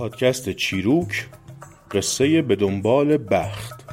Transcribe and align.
پادکست 0.00 0.50
چیروک 0.50 1.28
قصه 1.90 2.42
به 2.42 2.56
دنبال 2.56 3.18
بخت. 3.30 3.84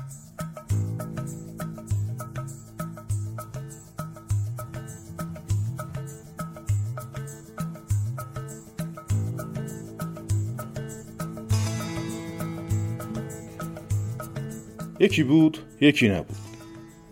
یکی 15.00 15.24
بود 15.24 15.58
یکی 15.82 16.10
نبود. 16.10 16.38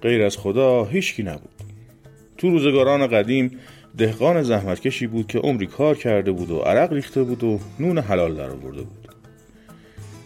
غیر 0.02 0.24
از 0.24 0.38
خدا 0.38 0.86
هیچکی 0.86 1.24
نبود. 1.24 1.50
تو 2.38 2.50
روزگاران 2.50 3.08
قدیم 3.08 3.60
دهقان 3.98 4.44
زحمتکشی 4.44 5.08
بود 5.08 5.28
که 5.28 5.40
عمری 5.40 5.68
کار 5.68 5.96
کرده 5.96 6.32
بود 6.32 6.52
و 6.52 6.60
عرق 6.60 6.94
ریخته 6.94 7.24
بود 7.24 7.44
و 7.44 7.60
نون 7.80 7.98
حلال 7.98 8.36
در 8.36 8.50
آورده 8.50 8.82
بود. 8.82 9.08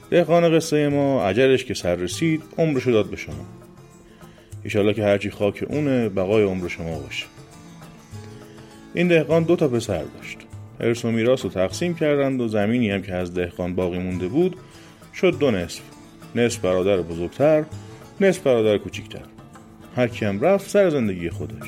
دهقان 0.10 0.56
قصه 0.56 0.90
ما 0.90 1.24
عجلش 1.24 1.66
که 1.66 1.74
سر 1.74 1.96
رسید 1.96 2.44
عمرشو 2.58 2.92
داد 2.92 3.10
به 3.10 3.16
شما. 3.16 3.46
ایشالله 4.64 4.94
که 4.94 5.04
هرچی 5.04 5.30
خاک 5.30 5.66
اونه 5.70 6.10
بقای 6.10 6.44
عمر 6.44 6.68
شما 6.68 7.00
باشه. 7.00 7.26
این 8.94 9.08
دهقان 9.08 9.44
دو 9.44 9.56
تا 9.56 9.68
پسر 9.68 10.04
داشت. 10.04 10.38
ارث 10.80 11.06
و 11.06 11.12
میراث 11.12 11.44
رو 11.44 11.50
تقسیم 11.50 11.96
کردند 11.96 12.42
و 12.42 12.48
زمینی 12.48 12.92
هم 12.92 13.02
که 13.02 13.14
از 13.14 13.34
دهقان 13.34 13.76
باقی 13.76 13.98
مونده 13.98 14.28
بود 14.28 14.56
شد 15.14 15.38
دو 15.40 15.52
نصف. 15.52 15.82
نصف 16.36 16.60
برادر 16.60 17.02
بزرگتر 17.02 17.64
نصف 18.22 18.42
برادر 18.42 18.78
کوچیکتر. 18.78 19.26
هر 19.96 20.08
کی 20.08 20.26
هم 20.26 20.42
رفت 20.42 20.70
سر 20.70 20.90
زندگی 20.90 21.30
خودش. 21.30 21.68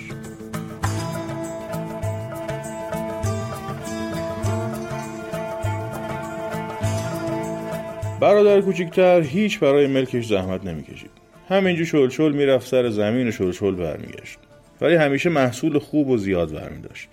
برادر 8.22 8.62
کوچکتر 8.62 9.22
هیچ 9.22 9.60
برای 9.60 9.88
ملکش 9.88 10.26
زحمت 10.26 10.66
نمی‌کشید. 10.66 11.10
همینجور 11.50 11.86
شلشل 11.86 12.32
می‌رفت 12.32 12.68
سر 12.68 12.90
زمین 12.90 13.28
و 13.28 13.32
شلشل 13.32 13.76
برمیگشت. 13.76 14.40
ولی 14.82 14.96
همیشه 14.96 15.30
محصول 15.30 15.80
خوب 15.80 16.10
و 16.10 16.18
زیاد 16.18 16.54
برمی 16.54 16.82
داشت 16.82 17.10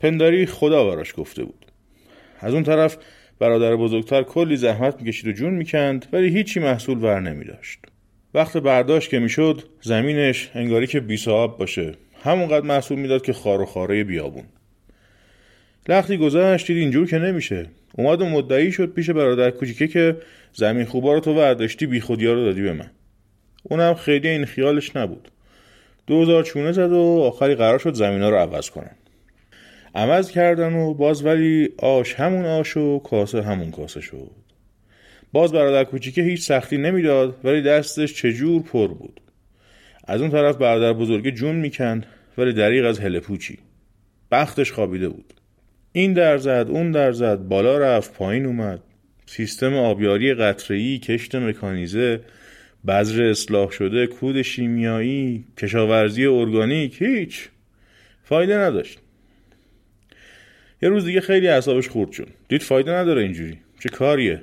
پنداری 0.00 0.46
خدا 0.46 0.84
براش 0.90 1.14
گفته 1.16 1.44
بود. 1.44 1.66
از 2.40 2.54
اون 2.54 2.62
طرف 2.62 2.96
برادر 3.38 3.76
بزرگتر 3.76 4.22
کلی 4.22 4.56
زحمت 4.56 5.02
می‌کشید 5.02 5.26
و 5.26 5.32
جون 5.32 5.54
می‌کند 5.54 6.06
ولی 6.12 6.28
هیچی 6.28 6.60
محصول 6.60 6.98
ور 6.98 7.20
نمی 7.20 7.44
داشت 7.44 7.78
وقت 8.34 8.56
برداشت 8.56 9.10
که 9.10 9.18
می‌شد 9.18 9.62
زمینش 9.82 10.50
انگاری 10.54 10.86
که 10.86 11.00
بی 11.00 11.18
باشه. 11.58 11.92
همونقدر 12.24 12.66
محصول 12.66 12.98
می‌داد 12.98 13.22
که 13.22 13.32
خار 13.32 13.60
و 13.60 13.66
خاره 13.66 14.04
بیابون. 14.04 14.44
لختی 15.88 16.16
گذشت 16.16 16.66
دید 16.66 16.76
اینجور 16.76 17.06
که 17.06 17.18
نمیشه. 17.18 17.66
اومد 17.92 18.22
و 18.22 18.26
مدعی 18.26 18.72
شد 18.72 18.92
پیش 18.92 19.10
برادر 19.10 19.50
کوچیکه 19.50 19.88
که 19.88 20.16
زمین 20.52 20.84
خوبا 20.84 21.14
رو 21.14 21.20
تو 21.20 21.34
ورداشتی 21.34 21.86
بی 21.86 22.00
خودیا 22.00 22.32
رو 22.32 22.44
دادی 22.44 22.62
به 22.62 22.72
من. 22.72 22.90
اونم 23.62 23.94
خیلی 23.94 24.28
این 24.28 24.44
خیالش 24.44 24.96
نبود. 24.96 25.30
دوزار 26.06 26.42
چونه 26.42 26.72
زد 26.72 26.92
و 26.92 27.22
آخری 27.24 27.54
قرار 27.54 27.78
شد 27.78 27.94
زمین 27.94 28.22
ها 28.22 28.28
رو 28.28 28.36
عوض 28.36 28.70
کنن 28.70 28.96
عوض 29.94 30.30
کردن 30.30 30.72
و 30.72 30.94
باز 30.94 31.24
ولی 31.24 31.68
آش 31.78 32.14
همون 32.14 32.44
آش 32.44 32.76
و 32.76 32.98
کاسه 32.98 33.42
همون 33.42 33.70
کاسه 33.70 34.00
شد. 34.00 34.30
باز 35.32 35.52
برادر 35.52 35.84
کوچیکه 35.84 36.22
هیچ 36.22 36.42
سختی 36.42 36.78
نمی‌داد 36.78 37.36
ولی 37.44 37.62
دستش 37.62 38.14
چجور 38.14 38.62
پر 38.62 38.88
بود. 38.88 39.20
از 40.04 40.20
اون 40.20 40.30
طرف 40.30 40.56
برادر 40.56 40.92
بزرگه 40.92 41.30
جون 41.30 41.56
می‌کند 41.56 42.06
ولی 42.38 42.52
دریغ 42.52 42.86
از 42.86 43.00
هلپوچی 43.00 43.58
بختش 44.30 44.72
خوابیده 44.72 45.08
بود. 45.08 45.39
این 45.92 46.12
در 46.12 46.38
زد 46.38 46.66
اون 46.68 46.90
در 46.90 47.12
زد 47.12 47.38
بالا 47.38 47.78
رفت 47.78 48.14
پایین 48.14 48.46
اومد. 48.46 48.80
سیستم 49.26 49.74
آبیاری 49.74 50.34
قطره‌ای 50.34 50.98
کشت 50.98 51.34
مکانیزه 51.34 52.20
بذر 52.86 53.22
اصلاح 53.22 53.70
شده 53.70 54.06
کود 54.06 54.42
شیمیایی 54.42 55.44
کشاورزی 55.58 56.26
ارگانیک 56.26 57.02
هیچ 57.02 57.48
فایده 58.24 58.56
نداشت. 58.56 58.98
یه 60.82 60.88
روز 60.88 61.04
دیگه 61.04 61.20
خیلی 61.20 61.48
اعصابش 61.48 61.88
خورد 61.88 62.12
شد. 62.12 62.28
دید 62.48 62.62
فایده 62.62 62.92
نداره 62.92 63.22
اینجوری. 63.22 63.58
چه 63.80 63.88
کاریه؟ 63.88 64.42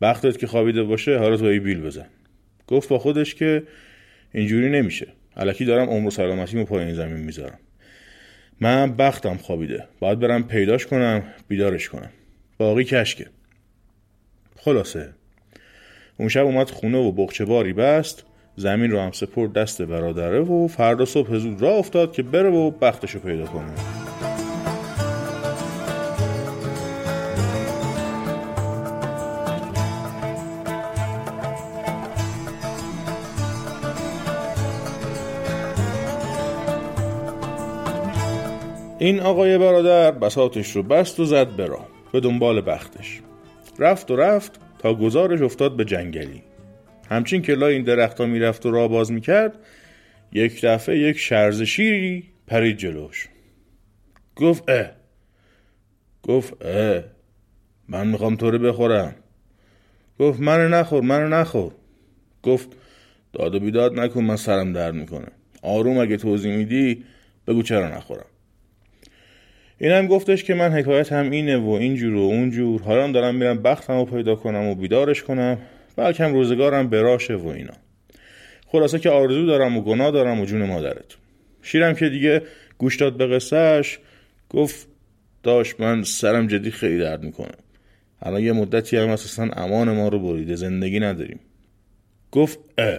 بختت 0.00 0.38
که 0.38 0.46
خوابیده 0.46 0.82
باشه 0.82 1.18
حالا 1.18 1.36
تو 1.36 1.44
بیل 1.44 1.80
بزن. 1.80 2.06
گفت 2.66 2.88
با 2.88 2.98
خودش 2.98 3.34
که 3.34 3.62
اینجوری 4.32 4.70
نمیشه. 4.70 5.06
علکی 5.36 5.64
دارم 5.64 5.88
عمر 5.88 6.10
سلامتیمو 6.10 6.64
پایین 6.64 6.94
زمین 6.94 7.16
می‌ذارم. 7.16 7.58
من 8.60 8.92
بختم 8.92 9.36
خوابیده. 9.36 9.88
باید 10.00 10.18
برم 10.18 10.42
پیداش 10.42 10.86
کنم 10.86 11.22
بیدارش 11.48 11.88
کنم. 11.88 12.10
باقی 12.58 12.84
کشکه. 12.84 13.26
خلاصه. 14.56 15.08
اون 16.18 16.28
شب 16.28 16.44
اومد 16.44 16.70
خونه 16.70 16.98
و 16.98 17.12
بخچه 17.12 17.44
باری 17.44 17.72
بست. 17.72 18.24
زمین 18.56 18.90
رو 18.90 19.00
هم 19.00 19.12
سپرد 19.12 19.52
دست 19.52 19.82
برادره 19.82 20.40
و 20.40 20.68
فردا 20.68 21.04
صبح 21.04 21.36
زود 21.36 21.62
راه 21.62 21.74
افتاد 21.74 22.12
که 22.12 22.22
بره 22.22 22.50
و 22.50 22.70
بختشو 22.70 23.18
پیدا 23.18 23.46
کنه. 23.46 24.03
این 39.04 39.20
آقای 39.20 39.58
برادر 39.58 40.10
بساتش 40.10 40.76
رو 40.76 40.82
بست 40.82 41.20
و 41.20 41.24
زد 41.24 41.56
برا 41.56 41.86
به 42.12 42.20
دنبال 42.20 42.60
بختش. 42.60 43.20
رفت 43.78 44.10
و 44.10 44.16
رفت 44.16 44.60
تا 44.78 44.94
گزارش 44.94 45.42
افتاد 45.42 45.76
به 45.76 45.84
جنگلی. 45.84 46.42
همچین 47.10 47.42
که 47.42 47.54
لای 47.54 47.74
این 47.74 47.84
درختا 47.84 48.26
می‌رفت 48.26 48.66
و 48.66 48.70
را 48.70 48.88
باز 48.88 49.12
می‌کرد 49.12 49.58
یک 50.32 50.64
دفعه 50.64 50.98
یک 50.98 51.18
شرز 51.18 51.62
شیری 51.62 52.24
پرید 52.46 52.76
جلوش. 52.76 53.28
گفت 54.36 54.70
اه 54.70 54.90
گفت 56.22 56.66
اه 56.66 57.02
من 57.88 58.06
می‌خوام 58.06 58.36
تو 58.36 58.50
رو 58.50 58.58
بخورم. 58.58 59.14
گفت 60.18 60.40
من 60.40 60.70
نخور 60.70 61.02
من 61.02 61.28
نخور. 61.28 61.72
گفت 62.42 62.68
داد 63.32 63.54
و 63.54 63.60
بیداد 63.60 64.00
نکن 64.00 64.24
من 64.24 64.36
سرم 64.36 64.72
درد 64.72 64.94
می‌کنه. 64.94 65.28
آروم 65.62 65.98
اگه 65.98 66.16
توضیح 66.16 66.56
میدی 66.56 67.04
بگو 67.46 67.62
چرا 67.62 67.96
نخورم. 67.96 68.26
اینم 69.84 70.06
گفتش 70.06 70.44
که 70.44 70.54
من 70.54 70.72
حکایت 70.72 71.12
هم 71.12 71.30
اینه 71.30 71.56
و 71.56 71.68
اینجور 71.68 72.14
و 72.14 72.18
اونجور 72.18 72.82
حالا 72.82 73.12
دارم 73.12 73.34
میرم 73.34 73.62
بختم 73.62 73.98
رو 73.98 74.04
پیدا 74.04 74.34
کنم 74.34 74.66
و 74.66 74.74
بیدارش 74.74 75.22
کنم. 75.22 75.58
بلکم 75.96 76.32
روزگارم 76.32 76.88
براشه 76.88 77.34
و 77.34 77.46
اینا. 77.46 77.74
خلاصه 78.66 78.98
که 78.98 79.10
آرزو 79.10 79.46
دارم 79.46 79.76
و 79.76 79.82
گناه 79.82 80.10
دارم 80.10 80.40
و 80.40 80.44
جون 80.44 80.62
مادرت 80.62 81.16
شیرم 81.62 81.94
که 81.94 82.08
دیگه 82.08 82.42
گوش 82.78 82.96
داد 82.96 83.16
به 83.16 83.26
قصهش 83.26 83.98
گفت 84.50 84.88
داشت 85.42 85.80
من 85.80 86.02
سرم 86.02 86.46
جدی 86.46 86.70
خیلی 86.70 86.98
درد 86.98 87.22
می‌کنه. 87.22 87.54
الان 88.22 88.42
یه 88.42 88.52
مدتی 88.52 88.96
هم 88.96 89.08
اصلا 89.08 89.50
امان 89.52 89.90
ما 89.90 90.08
رو 90.08 90.18
بریده 90.18 90.56
زندگی 90.56 91.00
نداریم. 91.00 91.40
گفت 92.32 92.58
اه. 92.78 92.98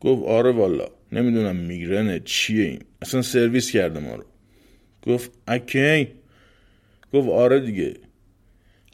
گفت 0.00 0.24
آره 0.24 0.52
والا 0.52 0.86
نمی‌دونم 1.12 1.56
میگرنه 1.56 2.20
چیه 2.24 2.64
این. 2.64 2.80
اصلا 3.02 3.22
سرویس 3.22 3.70
کرده 3.70 4.00
ما 4.00 4.14
رو. 4.14 4.24
گفت 5.06 5.30
اکی 5.48 6.08
گفت 7.12 7.28
آره 7.28 7.60
دیگه. 7.60 7.94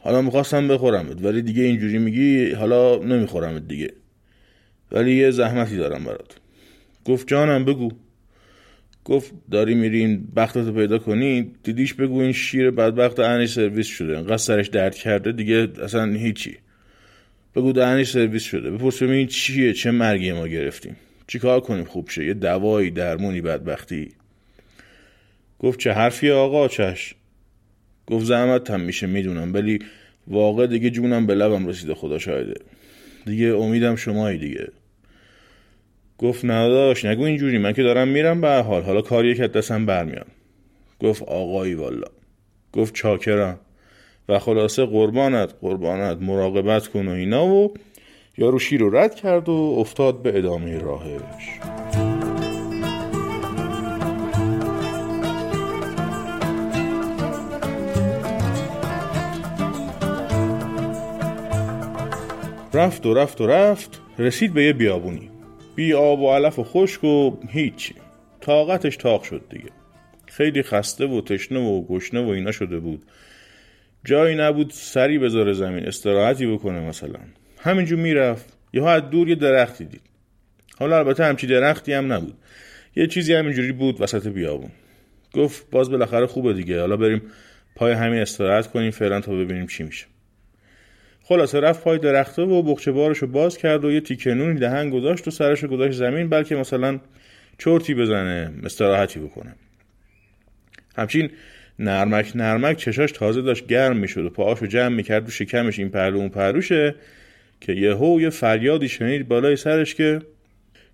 حالا 0.01 0.23
می‌خواستم 0.23 0.69
بخورمت 0.69 1.25
ولی 1.25 1.43
دیگه 1.43 1.63
اینجوری 1.63 1.99
میگی 1.99 2.51
حالا 2.51 2.97
نمیخورمت 2.97 3.69
دیگه. 3.69 3.93
ولی 4.93 5.15
یه 5.15 5.31
زحمتی 5.31 5.77
دارم 5.77 6.05
برات. 6.05 6.37
گفت 7.05 7.29
جانم 7.29 7.65
بگو. 7.65 7.91
گفت 9.05 9.33
داری 9.51 9.75
میری 9.75 9.99
این 9.99 10.29
بختتو 10.37 10.73
پیدا 10.73 10.99
کنی؟ 10.99 11.53
دیدیش 11.63 11.95
بگو 11.95 12.21
این 12.21 12.33
شیر 12.33 12.71
بدبخت 12.71 13.17
دهنش 13.17 13.53
سرویس 13.53 13.87
شده. 13.87 14.19
انقدر 14.19 14.37
سرش 14.37 14.69
درد 14.69 14.95
کرده 14.95 15.33
دیگه 15.33 15.69
اصلا 15.83 16.05
هیچی. 16.05 16.57
بگو 17.57 17.73
دهنش 17.73 18.11
سرویس 18.11 18.43
شده. 18.43 18.71
بپرس 18.71 19.03
این 19.03 19.27
چیه 19.27 19.73
چه 19.73 19.91
مرگی 19.91 20.33
ما 20.33 20.47
گرفتیم. 20.47 20.97
چیکار 21.27 21.61
کنیم؟ 21.61 21.85
خوب 21.85 22.09
شه. 22.09 22.27
یه 22.27 22.35
دوایی 22.35 22.91
درمونی 22.91 23.41
بدبختی. 23.41 24.09
گفت 25.59 25.79
چه 25.79 25.93
حرفی 25.93 26.31
آقا 26.31 26.69
چش؟ 26.69 27.15
گفت 28.07 28.25
زحمت 28.25 28.71
هم 28.71 28.81
میشه 28.81 29.07
می‌دونم 29.07 29.55
ولی 29.55 29.79
واقع 30.27 30.67
دیگه 30.67 30.91
جونم 30.91 31.27
به 31.27 31.35
لبم 31.35 31.67
رسیده 31.67 31.95
خدا 31.95 32.19
شاهده. 32.19 32.61
دیگه 33.27 33.47
امیدم 33.47 33.97
شمایی 33.97 34.39
دیگه. 34.39 34.69
گفت 36.19 36.45
نداشت 36.45 37.07
نگو 37.07 37.23
اینجوری 37.23 37.59
من 37.59 37.73
که 37.73 37.83
دارم 37.83 38.09
میرم 38.09 38.41
به 38.41 38.49
حال. 38.49 38.83
حالا 38.83 39.03
کاری 39.03 39.35
که 39.35 39.49
دستم 39.49 39.87
برمیاد 39.87 40.27
گفت 41.01 41.23
آقایی 41.23 41.75
والا. 41.75 42.07
گفت 42.73 42.95
چاکرم. 42.95 43.61
و 44.29 44.39
خلاصه 44.39 44.87
قربانت 44.87 45.55
قربانت 45.61 46.19
مراقبت 46.23 46.87
کن 46.89 47.09
و 47.09 47.11
اینا 47.11 47.47
و 47.47 47.75
یارو 48.39 48.59
شیر 48.59 48.81
رو 48.81 48.97
رد 48.97 49.15
کرد 49.15 49.49
و 49.49 49.77
افتاد 49.79 50.23
به 50.23 50.39
ادامه 50.39 50.79
راهش. 50.79 51.78
رفت 62.79 63.07
و 63.07 63.15
رفت 63.15 63.41
و 63.41 63.47
رفت 63.47 64.01
رسید 64.19 64.55
به 64.55 64.65
یه 64.65 64.73
بیابونی. 64.73 65.31
بی 65.75 65.95
آب 65.95 66.21
و 66.21 66.33
علف 66.33 66.59
و 66.59 66.65
خشک 66.65 67.05
و 67.05 67.37
هیچی. 67.49 67.95
طاقتش 68.41 68.97
تاق 68.97 69.23
شد 69.23 69.43
دیگه. 69.51 69.71
خیلی 70.27 70.63
خسته 70.63 71.07
و 71.07 71.21
تشنه 71.21 71.59
و 71.59 71.83
گشنه 71.87 72.21
و 72.21 72.29
اینا 72.29 72.53
شده 72.53 72.79
بود. 72.79 73.03
جایی 74.05 74.37
نبود 74.37 74.71
سری 74.71 75.19
بذاره 75.19 75.53
زمین 75.53 75.87
استراحتی 75.87 76.47
بکنه 76.47 76.81
مثلا. 76.81 77.19
همینجور 77.59 77.99
می‌رفت. 77.99 78.59
یه 78.73 78.89
از 78.89 79.11
دور 79.11 79.29
یه 79.29 79.35
درختی 79.35 79.85
دید. 79.85 80.03
حالا 80.79 80.99
البته 80.99 81.25
همچی 81.25 81.47
درختی 81.47 81.93
هم 81.93 82.13
نبود. 82.13 82.35
یه 82.97 83.07
چیزی 83.07 83.35
همینجوری 83.35 83.73
بود 83.73 84.01
وسط 84.01 84.29
بیابون. 84.29 84.71
گفت 85.35 85.71
باز 85.71 85.91
بالاخره 85.91 86.27
خوبه 86.27 86.53
دیگه. 86.53 86.81
حالا 86.81 86.97
بریم 86.97 87.23
پای 87.77 87.93
همین 87.93 88.21
استراحت 88.21 88.67
کنیم 88.67 88.91
فعلا 88.91 89.21
تا 89.21 89.33
ببینیم 89.33 89.67
چی 89.67 89.83
میشه. 89.83 90.07
خلاصه 91.29 91.61
رفت 91.61 91.85
پای 91.85 91.99
درخته 91.99 92.43
و 92.43 92.63
بخچه 92.63 92.93
بارشو 92.93 93.27
باز 93.27 93.59
کرد 93.59 93.85
و 93.85 93.93
یه 93.93 94.01
تیکنونی 94.01 94.61
دهن 94.61 94.91
گذاشت 94.91 95.29
و 95.29 95.31
سرش 95.31 95.65
گذاشت 95.65 95.99
زمین 95.99 96.29
بلکه 96.29 96.57
مثلا 96.57 97.01
چرتی 97.59 97.95
بزنه 97.95 98.53
استراحتی 98.65 99.21
بکنه. 99.21 99.55
همچین 100.97 101.31
نرمک 101.79 102.33
نرمک 102.35 102.77
چشاش 102.77 103.13
تازه 103.13 103.43
داشت 103.43 103.67
گرم 103.67 103.97
می‌شد 103.97 104.25
و 104.25 104.31
پاهاشو 104.31 104.67
جمع 104.67 104.95
می‌کرد 104.95 105.29
و 105.29 105.31
شکمش 105.31 105.79
این 105.79 105.89
پهلو 105.89 106.19
اون 106.19 106.29
پهلوشه 106.29 106.95
که 107.61 107.73
یهو 107.73 108.21
یه 108.21 108.31
فریادی 108.31 108.89
شنید 108.89 109.29
بالای 109.29 109.57
سرش 109.57 109.95
که 109.95 110.21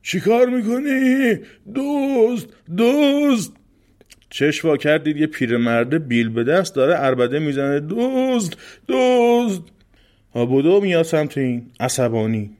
چیکار 0.03 0.47
می‌کنی؟ 0.47 1.39
دوست 1.75 2.49
دوست! 2.77 3.53
چشوا 4.31 4.77
کرد 4.77 5.05
دید 5.05 5.17
یه 5.17 5.27
پیرمرده 5.27 5.99
بیل 5.99 6.29
به 6.29 6.45
دست 6.45 6.75
داره 6.75 6.95
اربده 6.99 7.39
می‌زنه 7.39 7.81
دوست 7.81 8.57
دوست! 8.89 9.63
آبودو 10.35 10.81
میاد 10.81 11.05
سمت 11.05 11.39
این 11.39 11.67
عصبانی؟ 11.81 12.51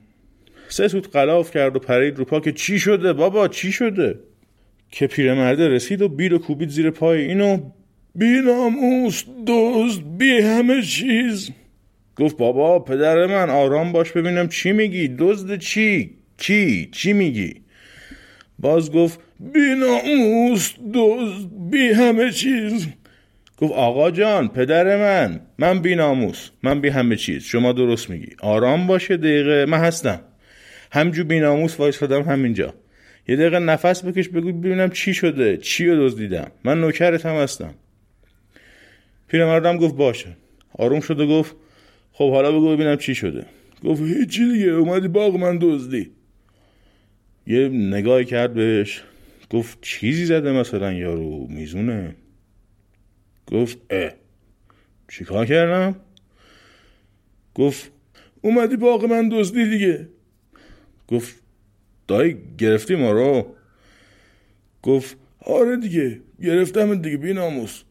سه 0.67 0.87
سوت 0.87 1.15
قلاف 1.15 1.51
کرد 1.51 1.75
و 1.75 1.79
پرید 1.79 2.17
رو 2.17 2.25
پا 2.25 2.39
که 2.39 2.51
چی 2.51 2.79
شده 2.79 3.13
بابا؟ 3.13 3.47
چی 3.47 3.71
شده؟ 3.71 4.19
که 4.91 5.07
پیرمرده 5.07 5.67
رسید 5.67 6.01
و 6.01 6.09
بیل 6.09 6.33
و 6.33 6.37
کوبید 6.37 6.69
زیر 6.69 6.89
پای 6.91 7.21
اینو. 7.21 7.59
بی 8.15 8.41
ناموس 8.45 9.23
دوست 9.45 10.01
بی 10.17 10.31
همه 10.31 10.81
چیز. 10.81 11.49
گفت 12.17 12.37
بابا 12.37 12.79
پدر 12.79 13.25
من 13.25 13.49
آرام 13.49 13.91
باش 13.91 14.11
ببینم 14.11 14.47
چی 14.47 14.71
میگی. 14.71 15.15
دزد 15.19 15.57
چی؟ 15.59 16.11
کی؟ 16.37 16.89
چی 16.91 17.13
میگی؟ 17.13 17.53
باز 18.59 18.91
گفت 18.91 19.19
بی 19.39 19.75
ناموس 19.79 20.73
دزد 20.93 21.47
بی 21.71 21.87
همه 21.87 22.31
چیز. 22.31 22.87
گفت 23.57 23.73
آقا 23.73 24.11
جان 24.11 24.47
پدر 24.47 24.97
من 24.97 25.41
من 25.57 25.81
بی 25.81 25.95
ناموس 25.95 26.49
من 26.63 26.81
بی 26.81 26.89
همه 26.89 27.15
چیز. 27.15 27.43
شما 27.43 27.71
درست 27.71 28.09
میگی. 28.09 28.29
آرام 28.39 28.87
باشه 28.87 29.17
دقیقه 29.17 29.65
من 29.65 29.77
هستم. 29.77 30.21
همجور 30.91 31.25
بی 31.25 31.39
ناموس 31.39 31.79
وایسادم 31.79 32.21
همینجا. 32.21 32.73
یه 33.27 33.35
دقیقه 33.35 33.59
نفس 33.59 34.05
بکش 34.05 34.29
بگو 34.29 34.51
ببینم 34.51 34.89
چی 34.89 35.13
شده 35.13 35.57
چی 35.57 35.87
رو 35.87 35.95
دزدیدم. 35.95 36.51
من 36.63 36.81
نوکرت 36.81 37.25
هم 37.25 37.35
هستم. 37.35 37.73
پیرمردم 39.27 39.77
گفت 39.77 39.95
باشه. 39.95 40.37
آروم 40.77 40.99
شد 40.99 41.19
و 41.19 41.27
گفت 41.27 41.55
خب 42.11 42.31
حالا 42.31 42.51
بگو 42.51 42.75
ببینم 42.75 42.97
چی 42.97 43.15
شده. 43.15 43.45
گفت 43.83 44.01
هیچی 44.01 44.51
دیگه 44.53 44.65
اومدی 44.65 45.07
باغ 45.07 45.35
من 45.35 45.57
دزدی. 45.61 46.11
یه 47.47 47.69
نگاهی 47.69 48.25
کرد 48.25 48.53
بهش. 48.53 49.03
گفت 49.49 49.77
چیزی 49.81 50.25
زده 50.25 50.51
مثلا 50.51 50.93
یارو 50.93 51.47
میزونه. 51.49 52.15
گفت 53.51 53.77
اه. 53.89 54.11
چیکار 55.07 55.45
کردم؟ 55.45 55.95
گفت 57.55 57.91
اومدی 58.41 58.75
باغ 58.75 59.05
من 59.05 59.29
دزدی 59.29 59.69
دیگه. 59.69 60.09
گفت 61.07 61.35
دایی 62.07 62.37
گرفتی 62.57 62.95
ما 62.95 63.11
رو؟ 63.11 63.55
گفت 64.83 65.17
آره 65.39 65.77
دیگه 65.77 66.21
گرفتم 66.41 66.95
دیگه 66.95 67.17
بی 67.17 67.33
ناموس. 67.33 67.83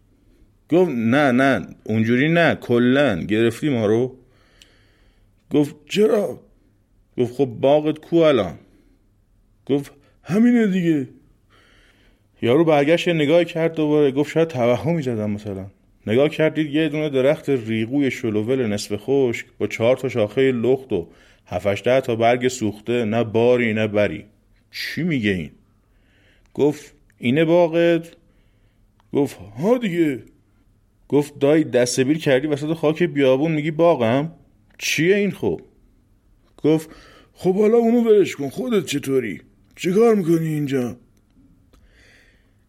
گفت 0.71 0.91
نه 0.91 1.31
نه 1.33 1.67
اونجوری 1.84 2.29
نه 2.29 2.55
کلن 2.55 3.27
گرفتی 3.27 3.69
ما 3.69 3.87
رو؟ 3.87 4.17
گفت 5.51 5.75
چرا؟ 5.89 6.41
گفت 7.19 7.34
خب 7.34 7.44
باغت 7.46 7.99
کو 7.99 8.17
الان؟ 8.17 8.58
گفت 9.67 9.93
همینه 10.23 10.67
دیگه. 10.67 11.08
یارو 12.44 12.65
برگشت 12.65 13.08
نگاه 13.08 13.44
کرد 13.44 13.74
دوباره 13.74 14.10
گفت 14.10 14.32
شاید 14.32 14.48
توهمی 14.48 15.03
زدم 15.03 15.31
مثلا. 15.31 15.67
نگاه 16.06 16.29
کردید 16.29 16.74
یه 16.74 16.89
دونه 16.89 17.08
درخت 17.10 17.48
ریغوی 17.48 18.10
شلوول 18.10 18.67
نصف 18.67 18.96
خشک 18.96 19.46
با 19.58 19.67
چهار 19.67 19.96
تا 19.96 20.08
شاخه 20.08 20.53
لخت 20.53 20.93
و 20.93 21.06
هفتش 21.46 21.81
تا 21.81 22.17
برگ 22.17 22.48
سوخته 22.48 23.05
نه 23.05 23.24
باری 23.24 23.74
نه 23.74 23.86
بری. 23.86 24.24
چی 24.70 25.03
میگه 25.03 25.31
این؟ 25.31 25.51
گفت 26.55 26.94
اینه 27.19 27.44
باغت. 27.44 28.17
گفت 29.13 29.39
ها 29.58 29.79
دیگه. 29.79 30.22
گفت 31.08 31.39
دایی 31.39 31.65
دستبیر 31.65 32.19
کردی 32.19 32.46
وسط 32.46 32.72
خاک 32.72 33.03
بیابون 33.03 33.53
میگی 33.53 33.70
باغم؟ 33.70 34.32
چیه 34.79 35.17
این 35.17 35.31
خب؟ 35.31 35.60
گفت 36.63 36.91
خب 37.32 37.55
حالا 37.55 37.77
اونو 37.77 38.10
ولش 38.10 38.36
کن 38.36 38.48
خودت 38.48 38.86
چطوری؟ 38.86 39.41
چیکار 39.77 40.15
می‌کنی 40.15 40.48
اینجا؟ 40.48 40.96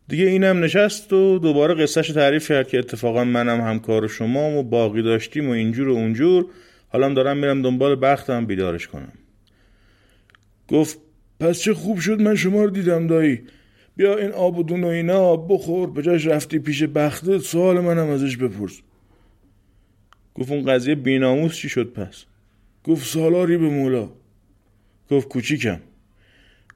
دیگه 0.08 0.26
اینم 0.26 0.64
نشست 0.64 1.14
و 1.14 1.40
دوباره 1.40 1.74
قصهش 1.74 2.08
تعریف 2.08 2.48
کرد 2.48 2.68
که 2.68 2.80
اتفاقا 2.80 3.24
منم 3.24 3.62
همکار 3.62 4.08
شما 4.08 4.60
و 4.60 4.64
باقی 4.64 5.02
داشتیم 5.02 5.50
و 5.50 5.52
اینجور 5.52 5.90
و 5.90 5.94
اونجور. 5.94 6.46
حالا 6.88 7.14
دارم 7.14 7.38
میرم 7.38 7.62
دنبال 7.62 7.96
بختم 7.96 8.46
بیدارش 8.46 8.88
کنم. 8.88 9.14
گفت 10.68 11.00
پس 11.40 11.60
چه 11.60 11.74
خوب 11.74 12.00
شد 12.00 12.22
من 12.22 12.36
شما 12.36 12.64
رو 12.64 12.70
دیدم 12.70 13.08
دایی. 13.08 13.42
بیا 13.96 14.18
این 14.18 14.32
آب 14.32 14.58
و 14.58 14.64
دون 14.64 14.84
و 14.84 14.88
اینا 14.88 15.36
بخور 15.36 15.92
به 15.92 16.02
جاش 16.02 16.28
رفتی 16.28 16.60
پیش 16.60 16.84
بخته 16.84 17.40
سوال 17.40 17.80
منم 17.80 18.10
ازش 18.10 18.38
بپرس. 18.38 18.82
گفت 20.36 20.52
اون 20.52 20.66
قضیه 20.66 20.96
بیناموس 20.96 21.56
چی 21.56 21.70
شد 21.70 21.94
پس؟ 21.94 22.26
گفت 22.84 23.06
سالاری 23.06 23.58
به 23.58 23.70
مولا. 23.70 24.10
گفت 25.12 25.28
کوچیکم. 25.28 25.80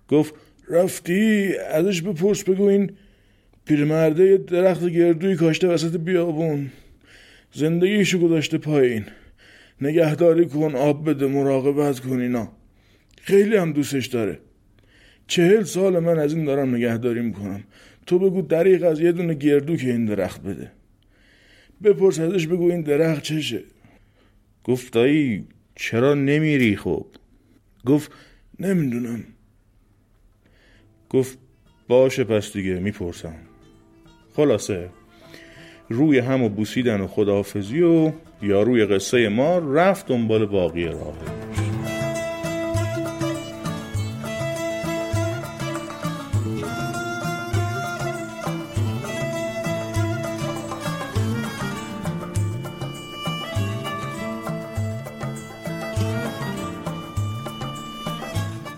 گفت 0.07 0.33
رفتی 0.69 1.53
ازش 1.71 2.01
بپرس 2.01 2.43
بگو 2.43 2.63
این 2.63 2.91
پیرمرده 3.69 4.25
یه 4.25 4.37
درخت 4.37 4.85
گردوی 4.85 5.35
کاشته 5.35 5.67
وسط 5.67 5.97
بیابون. 5.97 6.71
زندگیشو 7.53 8.19
گذاشته 8.19 8.57
پایین. 8.57 9.05
نگهداری 9.81 10.45
کن 10.45 10.75
آب 10.75 11.09
بده 11.09 11.27
مراقبت 11.27 11.99
کن 11.99 12.19
اینا. 12.19 12.51
خیلی 13.21 13.55
هم 13.55 13.73
دوستش 13.73 14.05
داره. 14.05 14.39
چهل 15.27 15.63
سال 15.63 15.99
من 15.99 16.19
از 16.19 16.33
این 16.33 16.45
دارم 16.45 16.75
نگهداری 16.75 17.21
می‌کنم. 17.21 17.63
تو 18.05 18.19
بگو 18.19 18.41
دریق 18.41 18.83
از 18.83 18.99
یه 18.99 19.11
دونه 19.11 19.33
گردو 19.33 19.75
که 19.75 19.91
این 19.91 20.05
درخت 20.05 20.43
بده. 20.43 20.71
بپرس 21.83 22.19
ازش 22.19 22.47
بگو 22.47 22.71
این 22.71 22.81
درخت 22.81 23.23
چشه. 23.23 23.61
گفت 24.63 24.93
دایی 24.93 25.47
چرا 25.75 26.13
نمیری 26.13 26.75
خب؟ 26.75 27.05
گفت 27.85 28.11
نمی‌دونم. 28.59 29.23
گفت 31.09 31.37
باشه 31.87 32.23
پس 32.23 32.53
دیگه 32.53 32.73
می‌پرسم. 32.73 33.48
خلاصه. 34.35 34.89
روی 35.89 36.19
هم 36.19 36.43
و 36.43 36.49
بوسیدن 36.49 37.01
و 37.01 37.07
خداحافظی 37.07 37.81
و 37.81 38.11
یا 38.41 38.63
روی 38.63 38.85
قصه 38.85 39.29
ما 39.29 39.57
رفت 39.57 40.07
دنبال 40.07 40.45
باقی 40.45 40.85
راه 40.85 41.13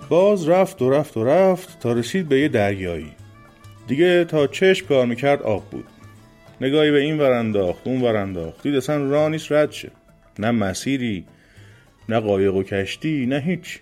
باز 0.10 0.50
رفت 0.50 0.82
و 0.82 0.90
رفت 0.90 1.18
و 1.18 1.24
رفت 1.24 1.80
تا 1.80 1.94
رسید 1.94 2.30
به 2.30 2.40
یه 2.40 2.48
دریایی. 2.48 3.21
دیگه 3.92 4.26
تا 4.26 4.48
چشم 4.48 4.88
کار 4.88 5.06
می‌کرد 5.06 5.42
آب 5.42 5.70
بود. 5.70 5.86
نگاهی 6.62 6.92
به 6.92 7.00
این 7.00 7.18
ور 7.18 7.32
انداخت 7.32 7.88
اون 7.88 8.02
ور 8.02 8.16
انداخت 8.16 8.64
دید 8.64 8.76
اصلا 8.76 9.10
راه 9.10 9.30
نیست 9.30 9.52
رد 9.52 9.72
شه. 9.72 9.92
نه 10.40 10.52
مسیری 10.52 11.26
نه 12.10 12.20
قایق 12.20 12.56
و 12.56 12.64
کشتی 12.64 13.26
نه 13.26 13.40
هیچ. 13.40 13.80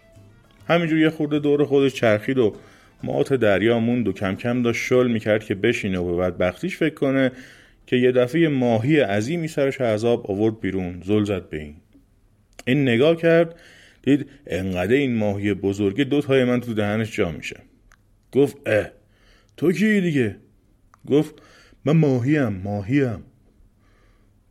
همینجور 0.68 1.00
یه 1.00 1.10
خورده 1.10 1.40
دور 1.40 1.66
خودش 1.66 1.94
چرخید 1.94 2.38
و 2.38 2.56
مات 3.04 3.34
دریا 3.34 3.80
موند 3.80 4.08
و 4.08 4.14
کم 4.14 4.36
کم 4.36 4.62
داشت 4.62 4.86
شل 4.86 5.08
می‌کرد 5.08 5.44
که 5.44 5.56
بشینه 5.56 6.00
و 6.00 6.16
به 6.16 6.22
بدبختیش 6.22 6.78
فکر 6.78 6.94
کنه 6.94 7.32
که 7.88 7.96
یه 7.96 8.12
دفعه 8.12 8.48
ماهی 8.48 9.00
عظیمی 9.00 9.48
سرش 9.48 9.82
عذاب 9.82 10.32
آورد 10.32 10.60
بیرون 10.60 11.02
زل 11.06 11.24
زد 11.24 11.50
به 11.50 11.58
این. 11.58 11.76
این 12.68 12.82
نگاه 12.82 13.16
کرد 13.16 13.60
دید 14.04 14.30
انقدر 14.48 14.94
این 14.94 15.18
ماهی 15.18 15.54
بزرگه 15.54 16.04
دو 16.04 16.22
تای 16.22 16.44
من 16.44 16.62
تو 16.62 16.74
دهنش 16.74 17.16
جا 17.16 17.32
میشه. 17.32 17.60
گفت 18.32 18.58
اه 18.66 18.99
تو 19.60 19.72
کی 19.72 20.02
دیگه؟ 20.02 20.36
گفت 21.08 21.36
من 21.86 21.98
ماهیم 21.98 22.48
ماهیم. 22.48 23.24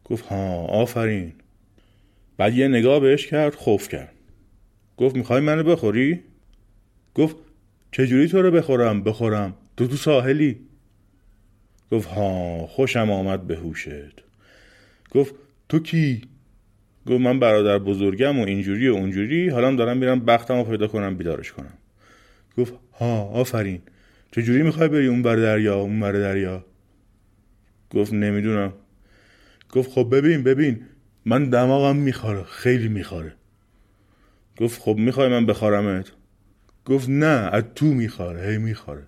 گفت 0.05 0.25
ها 0.25 0.65
آفرین. 0.67 1.33
بعد 2.37 2.55
یه 2.55 2.69
نگاه 2.69 3.01
بهش 3.01 3.27
کرد 3.27 3.55
خوف 3.55 3.89
کرد. 3.89 4.13
گفت 4.97 5.17
می‌خوای 5.17 5.41
منو 5.41 5.63
بخوری؟ 5.63 6.21
گفت 7.15 7.37
چجوری 7.93 8.29
تو 8.29 8.43
رو 8.43 8.51
بخورم؟ 8.51 9.03
بخورم. 9.03 9.55
تو 9.77 9.87
تو 9.87 9.97
ساحلی. 9.97 10.59
گفت 11.93 12.09
ها 12.09 12.67
خوشم 12.67 13.11
آمد 13.11 13.47
به 13.47 13.57
هوشت. 13.57 14.23
گفت 15.11 15.35
تو 15.69 15.79
کی؟ 15.79 16.23
گفت 17.07 17.21
من 17.21 17.41
برادر 17.41 17.79
بزرگم 17.79 18.41
و 18.41 18.43
اینجوری 18.43 18.89
و 18.89 18.95
اونجوری. 18.95 19.49
حالا 19.49 19.75
دارم 19.75 19.97
میرم 19.97 20.21
بختم 20.21 20.57
رو 20.57 20.65
پیدا 20.65 20.89
کنم 20.89 21.17
بیدارش 21.17 21.53
کنم. 21.53 21.75
گفت 22.59 22.75
ها 22.93 23.23
آفرین. 23.23 23.83
چجوری 24.33 24.63
می‌خوای 24.63 24.89
بری 24.89 25.07
اون 25.07 25.23
بر 25.23 25.37
دریا 25.37 25.81
اون 25.81 26.01
بر 26.01 26.13
دریا؟ 26.13 26.65
گفت 27.91 28.13
نمی‌دونم. 28.13 28.73
گفت 29.73 29.91
خب 29.91 30.09
ببین 30.13 30.43
ببین. 30.43 30.87
من 31.25 31.51
دماغم 31.51 31.97
می‌خوره 31.97 32.43
خیلی 32.43 32.89
می‌خوره. 32.89 33.33
گفت 34.57 34.81
خب 34.81 34.97
می‌خوای 34.97 35.29
من 35.29 35.47
بخارمت 35.47 36.13
گفت 36.85 37.09
نه 37.09 37.27
از 37.27 37.65
تو 37.75 37.87
می‌خوره 37.87 38.51
هی 38.51 38.59
می‌خوره. 38.59 39.07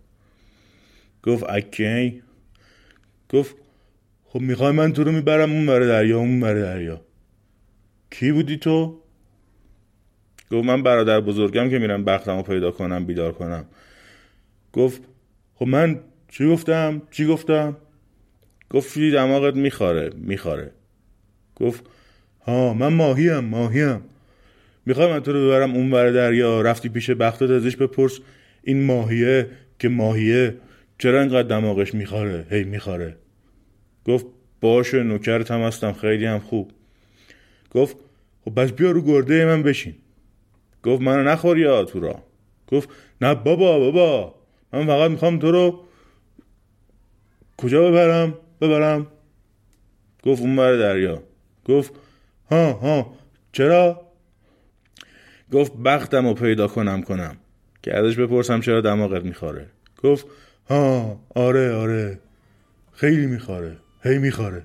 گفت 1.23 1.45
اکی. 1.49 2.23
گفت 3.29 3.57
خب 4.25 4.41
می‌خوای 4.41 4.73
من 4.73 4.93
تو 4.93 5.05
رو 5.05 5.13
می‌برم 5.13 5.53
اون 5.53 5.67
بر 5.67 5.81
دریا 5.81 6.19
اون 6.19 6.41
بر 6.41 6.55
دریا. 6.55 7.01
کی 8.11 8.33
بودی 8.33 8.57
تو؟ 8.57 9.03
گفت 10.51 10.65
من 10.65 10.83
برادر 10.83 11.21
بزرگم 11.21 11.71
که 11.71 11.79
میرم 11.79 12.05
بختم 12.05 12.37
رو 12.37 12.43
پیدا 12.43 12.71
کنم 12.71 13.05
بیدار 13.05 13.33
کنم. 13.33 13.65
گفت 14.73 15.03
خب 15.61 15.67
من 15.67 16.01
چی 16.29 16.49
گفتم؟ 16.49 17.03
چی 17.11 17.27
گفتم؟ 17.27 17.77
گفتی 18.71 19.11
دماغت 19.11 19.55
می‌خوره؟ 19.55 20.11
می‌خوره. 20.17 20.71
گفت 21.57 21.85
ها 22.47 22.75
من 22.75 22.93
ماهیم 22.93 23.39
ماهیم. 23.39 24.01
می‌خوای 24.87 25.13
من 25.13 25.21
تو 25.21 25.33
رو 25.33 25.47
ببرم 25.47 25.75
اون 25.75 25.93
ور 25.93 26.11
دریا. 26.11 26.61
رفتی 26.61 26.89
پیش 26.89 27.11
بختت 27.11 27.51
ازش 27.51 27.77
بپرس. 27.77 28.19
این 28.63 28.85
ماهیه 28.85 29.51
که 29.79 29.89
ماهیه. 29.89 30.57
چرا 30.99 31.21
اینقدر 31.21 31.49
دماغش 31.49 31.95
می‌خوره؟ 31.95 32.47
هی 32.51 32.65
می‌خوره. 32.65 33.17
گفت 34.05 34.27
باشه 34.61 35.03
نوکرت 35.03 35.51
هم 35.51 35.61
هستم 35.61 35.93
خیلی 35.93 36.27
هم 36.27 36.39
خوب. 36.39 36.71
گفت 37.71 37.97
خب 38.45 38.61
بس 38.61 38.73
بیا 38.73 38.91
رو 38.91 39.03
گرده 39.03 39.45
من 39.45 39.63
بشین. 39.63 39.95
گفت 40.83 41.03
منو 41.03 41.23
نخور 41.23 41.59
یا 41.59 41.85
تو 41.85 42.01
را 42.01 42.23
گفت 42.67 42.89
نه 43.21 43.35
بابا 43.35 43.79
بابا. 43.79 44.40
من 44.73 44.87
فقط 44.87 45.11
می‌خوام 45.11 45.39
تو 45.39 45.51
رو 45.51 45.85
کجا 47.57 47.91
ببرم؟ 47.91 48.35
ببرم. 48.61 49.07
گفت 50.23 50.43
اون 50.43 50.57
بر 50.57 50.77
دریا. 50.77 51.23
گفت 51.65 51.93
ها 52.51 52.73
ها. 52.73 53.15
چرا؟ 53.53 54.07
گفت 55.53 55.77
بختم 55.77 56.27
رو 56.27 56.35
پیدا 56.35 56.69
کنم 56.69 57.03
کنم. 57.03 57.37
که 57.83 57.97
ازش 57.97 58.19
بپرسم 58.19 58.61
چرا 58.61 58.81
دماغت 58.81 59.25
میخواره 59.25 59.67
گفت 60.03 60.27
ها 60.69 61.21
آره 61.35 61.75
آره. 61.75 62.19
خیلی 62.93 63.27
میخواره 63.27 63.77
هی 64.03 64.19
میخواره 64.19 64.63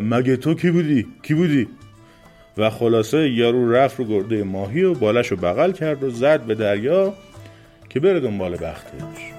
مگه 0.00 0.36
تو 0.36 0.54
کی 0.54 0.70
بودی؟ 0.70 1.06
کی 1.22 1.34
بودی؟ 1.34 1.68
و 2.58 2.70
خلاصه 2.70 3.30
یارو 3.30 3.72
رفت 3.72 3.98
رو 3.98 4.04
گرده 4.04 4.44
ماهی 4.44 4.82
و 4.82 4.94
بالش 4.94 5.28
رو 5.28 5.36
بغل 5.36 5.72
کرد 5.72 6.02
و 6.02 6.10
زد 6.10 6.40
به 6.40 6.54
دریا. 6.54 7.14
که 7.88 8.00
بره 8.00 8.20
دنبال 8.20 8.56
بختش 8.56 9.32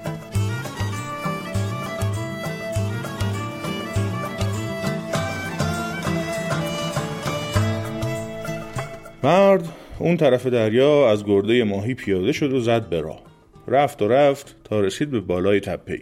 مرد 9.24 9.70
اون 10.00 10.18
طرف 10.18 10.48
دریا 10.48 11.12
از 11.12 11.26
گرده 11.26 11.64
ماهی 11.64 11.94
پیاده 11.94 12.32
شد 12.32 12.54
و 12.54 12.60
زد 12.60 12.90
به 12.90 13.02
راه. 13.02 13.22
رفت 13.68 14.02
و 14.02 14.08
رفت 14.08 14.56
تا 14.64 14.80
رسید 14.80 15.12
به 15.12 15.20
بالای 15.20 15.60
تپه 15.60 16.00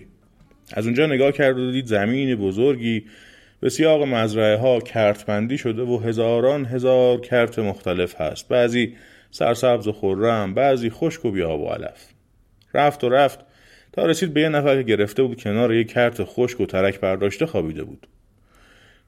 از 0.73 0.85
اونجا 0.85 1.05
نگاه 1.05 1.31
کرد 1.31 1.59
و 1.59 1.71
دید 1.71 1.85
زمین 1.85 2.35
بزرگی 2.35 3.03
به 3.59 3.69
سیاق 3.69 4.03
مزرعه 4.03 4.57
ها 4.57 4.79
کرتبندی 4.79 5.57
شده 5.57 5.81
و 5.81 5.97
هزاران 5.97 6.65
هزار 6.65 7.21
کرت 7.21 7.59
مختلف 7.59 8.21
هست. 8.21 8.47
بعضی 8.47 8.95
سرسبز 9.31 9.87
و 9.87 9.91
خورم 9.91 10.53
بعضی 10.53 10.89
خشک 10.89 11.25
و 11.25 11.31
بیاب 11.31 11.61
و 11.61 11.67
علف. 11.67 12.16
رفت 12.77 13.03
و 13.03 13.09
رفت. 13.09 13.39
تا 13.93 14.05
رسید 14.05 14.33
به 14.33 14.41
یه 14.41 14.49
نفر 14.49 14.75
که 14.75 14.83
گرفته 14.83 15.23
بود 15.23 15.41
کنار 15.41 15.73
یه 15.73 15.83
کرت 15.83 16.23
خشک 16.23 16.61
و 16.61 16.65
ترک 16.65 16.99
برداشته 16.99 17.45
خوابیده 17.45 17.83
بود. 17.83 18.07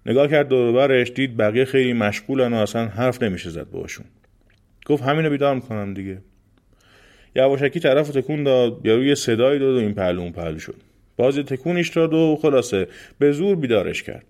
نگاه 0.06 0.28
کرد 0.28 0.48
دوربرش 0.48 1.12
دید 1.12 1.38
بقیه 1.38 1.66
خیلی 1.66 1.94
مشغولن 1.94 2.54
و 2.54 2.56
اصلا 2.56 2.86
حرف 2.86 3.24
نمیشه 3.24 3.50
زد 3.50 3.70
باشون 3.70 4.06
گفت 4.86 5.04
همینو 5.04 5.30
بیدار 5.30 5.56
می‌کنم 5.56 5.94
دیگه. 5.94 6.22
یواشکی 7.36 7.80
طرف 7.80 8.10
تکون 8.10 8.44
داد 8.44 8.82
یارو 8.86 9.04
یه 9.04 9.16
صدایی 9.16 9.60
داد 9.60 9.76
و 9.76 9.80
این 9.80 9.94
پهلو 9.94 10.22
اون 10.22 10.32
پهلو 10.32 10.60
شد. 10.60 10.76
باز 11.18 11.38
تکونیش 11.38 11.90
داد 11.90 12.14
و 12.14 12.40
خلاصه 12.42 12.88
به 13.20 13.32
زور 13.32 13.56
بیدارش 13.56 14.04
کرد. 14.04 14.26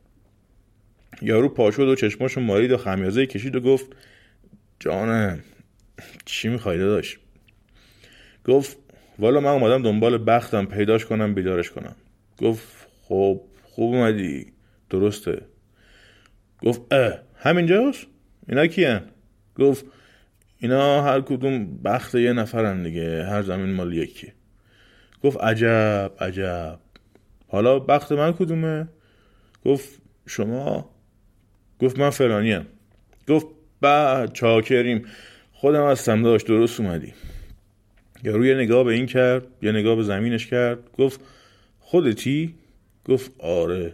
یارو 1.21 1.49
پا 1.49 1.71
شد 1.71 1.87
و 1.87 1.95
چشماشو 1.95 2.41
مارید 2.41 2.71
و 2.71 2.77
خمیازه 2.77 3.25
کشید 3.25 3.55
و 3.55 3.59
گفت 3.59 3.85
جانم 4.79 5.39
چی 6.25 6.49
می‌خوای 6.49 6.77
داشت 6.77 7.17
گفت 8.45 8.77
والا 9.19 9.39
من 9.39 9.49
اومدم 9.49 9.83
دنبال 9.83 10.17
بختم 10.17 10.65
پیداش 10.65 11.05
کنم 11.05 11.33
بیدارش 11.33 11.69
کنم. 11.71 11.95
گفت 12.41 12.87
خب 13.03 13.41
خوب 13.63 13.95
اومدی. 13.95 14.45
درسته. 14.89 15.41
گفت 16.63 16.93
اه 16.93 17.19
همینجاست؟ 17.35 18.07
اینا 18.47 18.67
کیان؟ 18.67 19.01
گفت 19.59 19.85
اینا 20.59 21.01
هر 21.03 21.21
کدوم 21.21 21.77
بخت 21.77 22.15
یه 22.15 22.33
نفرن 22.33 22.83
دیگه 22.83 23.25
هر 23.25 23.41
زمین 23.41 23.73
مال 23.73 23.93
یکی. 23.93 24.33
گفت 25.23 25.37
عجب 25.37 26.11
عجب. 26.19 26.79
حالا 27.47 27.79
بخت 27.79 28.11
من 28.11 28.33
کدومه؟ 28.33 28.87
گفت 29.65 30.01
شما؟ 30.27 30.89
گفت 31.79 31.99
من 31.99 32.09
فلانیم. 32.09 32.67
گفت 33.27 33.47
بعد 33.81 34.33
چاکریم. 34.33 35.05
خودم 35.53 35.87
هستم 35.87 36.23
داشت 36.23 36.47
درست 36.47 36.79
اومدی. 36.79 37.13
یا 38.23 38.35
روی 38.35 38.55
نگاه 38.55 38.83
به 38.83 38.93
این 38.93 39.05
کرد 39.05 39.47
یه 39.61 39.71
نگاه 39.71 39.95
به 39.95 40.03
زمینش 40.03 40.47
کرد 40.47 40.79
گفت 40.97 41.19
خودتی 41.79 42.53
گفت 43.05 43.31
آره. 43.39 43.93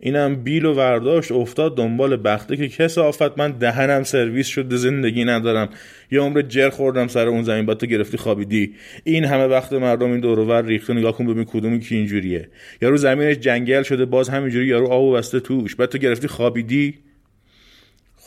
اینم 0.00 0.36
بیل 0.36 0.64
و 0.64 0.74
ورداشت 0.74 1.32
افتاد 1.32 1.76
دنبال 1.76 2.20
بخته 2.24 2.56
که 2.56 2.68
کس 2.68 2.98
آفت 2.98 3.38
من 3.38 3.50
دهنم 3.50 4.02
سرویس 4.02 4.46
شده 4.46 4.76
زندگی 4.76 5.24
ندارم. 5.24 5.68
یه 6.10 6.20
عمر 6.20 6.42
جر 6.42 6.70
خوردم 6.70 7.06
سر 7.06 7.28
اون 7.28 7.42
زمین 7.42 7.66
بعد 7.66 7.76
تو 7.78 7.86
گرفتی 7.86 8.16
خوابیدی. 8.16 8.74
این 9.04 9.24
همه 9.24 9.46
وقت 9.46 9.72
مردم 9.72 10.10
این 10.10 10.20
دور 10.20 10.38
ور 10.38 10.62
ریخته 10.62 10.94
نگاه 10.94 11.12
کن 11.12 11.26
ببین 11.26 11.44
کدومی 11.44 11.80
که 11.80 11.94
اینجوریه. 11.94 12.48
یارو 12.82 12.96
زمینش 12.96 13.36
جنگل 13.36 13.82
شده 13.82 14.04
باز 14.04 14.28
همینجوری 14.28 14.66
یارو 14.66 14.86
آب 14.86 15.18
بسته 15.18 15.40
توش. 15.40 15.76
بعد 15.76 15.88
تو 15.88 15.98
گرفتی 15.98 16.28
خوابیدی؟ 16.28 16.94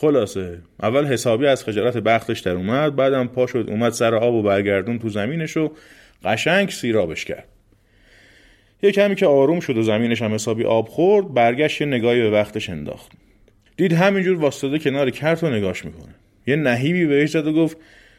خلاصه. 0.00 0.58
اول 0.82 1.06
حسابی 1.06 1.46
از 1.46 1.64
خجالت 1.64 1.96
بختش 1.96 2.40
در 2.40 2.52
اومد 2.52 2.96
بعدم 2.96 3.26
پا 3.26 3.46
شد 3.46 3.64
اومد 3.68 3.92
سر 3.92 4.14
آب 4.14 4.34
و 4.34 4.42
برگردون 4.42 4.98
تو 4.98 5.08
زمینش 5.08 5.56
و 5.56 5.72
قشنگ 6.24 6.68
سیرابش 6.68 7.24
کرد. 7.24 7.48
یه 8.82 8.92
کمی 8.92 9.14
که 9.14 9.26
آروم 9.26 9.60
شد 9.60 9.76
و 9.76 9.82
زمینش 9.82 10.22
هم 10.22 10.34
حسابی 10.34 10.64
آب 10.64 10.88
خورد 10.88 11.34
برگشت 11.34 11.80
یه 11.80 11.86
نگاهی 11.86 12.20
به 12.20 12.30
وقتش 12.30 12.70
انداخت. 12.70 13.12
دید 13.76 13.92
همینجور 13.92 14.38
واسطاده 14.38 14.78
کنار 14.78 15.10
کرت 15.10 15.44
و 15.44 15.50
نگاش 15.50 15.84
می‌کنه. 15.84 16.14
یه 16.46 16.56
نهیبی 16.56 17.06
بهش 17.06 17.30
زد 17.30 17.46
و 17.46 17.52
گفت 17.52 17.76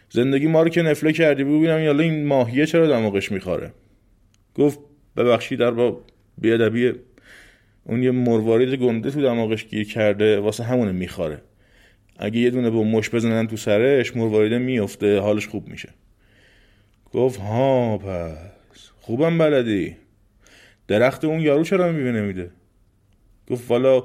زندگی 0.09 0.47
ما 0.47 0.63
رو 0.63 0.69
که 0.69 0.81
نفله 0.81 1.13
کردی 1.13 1.43
ببینم 1.43 1.79
یالا 1.79 2.03
این 2.03 2.25
ماهیه 2.25 2.65
چرا 2.65 2.87
دماغش 2.87 3.31
می‌خوره. 3.31 3.73
گفت 4.55 4.79
ببخشید 5.17 5.59
در 5.59 5.71
با 5.71 6.01
بیادبی 6.37 6.93
اون 7.83 8.03
یه 8.03 8.11
مروارید 8.11 8.73
گنده 8.73 9.11
تو 9.11 9.21
دماغش 9.21 9.65
گیر 9.65 9.87
کرده 9.87 10.39
واسه 10.39 10.63
همونه 10.63 10.91
می‌خوره. 10.91 11.41
اگه 12.21 12.39
یه 12.39 12.49
دونه 12.49 12.69
با 12.69 12.83
مش 12.83 13.09
بزنن 13.09 13.47
تو 13.47 13.57
سرش 13.57 14.15
مرواریده 14.15 14.57
میفته 14.57 15.19
حالش 15.19 15.47
خوب 15.47 15.67
میشه. 15.67 15.89
گفت 17.13 17.39
ها 17.39 17.97
پس 17.97 18.89
خوبم 18.99 19.37
بلدی. 19.37 19.95
درخت 20.87 21.25
اون 21.25 21.39
یارو 21.39 21.63
چرا 21.63 21.91
می‌بینه 21.91 22.21
میده 22.21 22.51
گفت 23.47 23.71
والا 23.71 24.03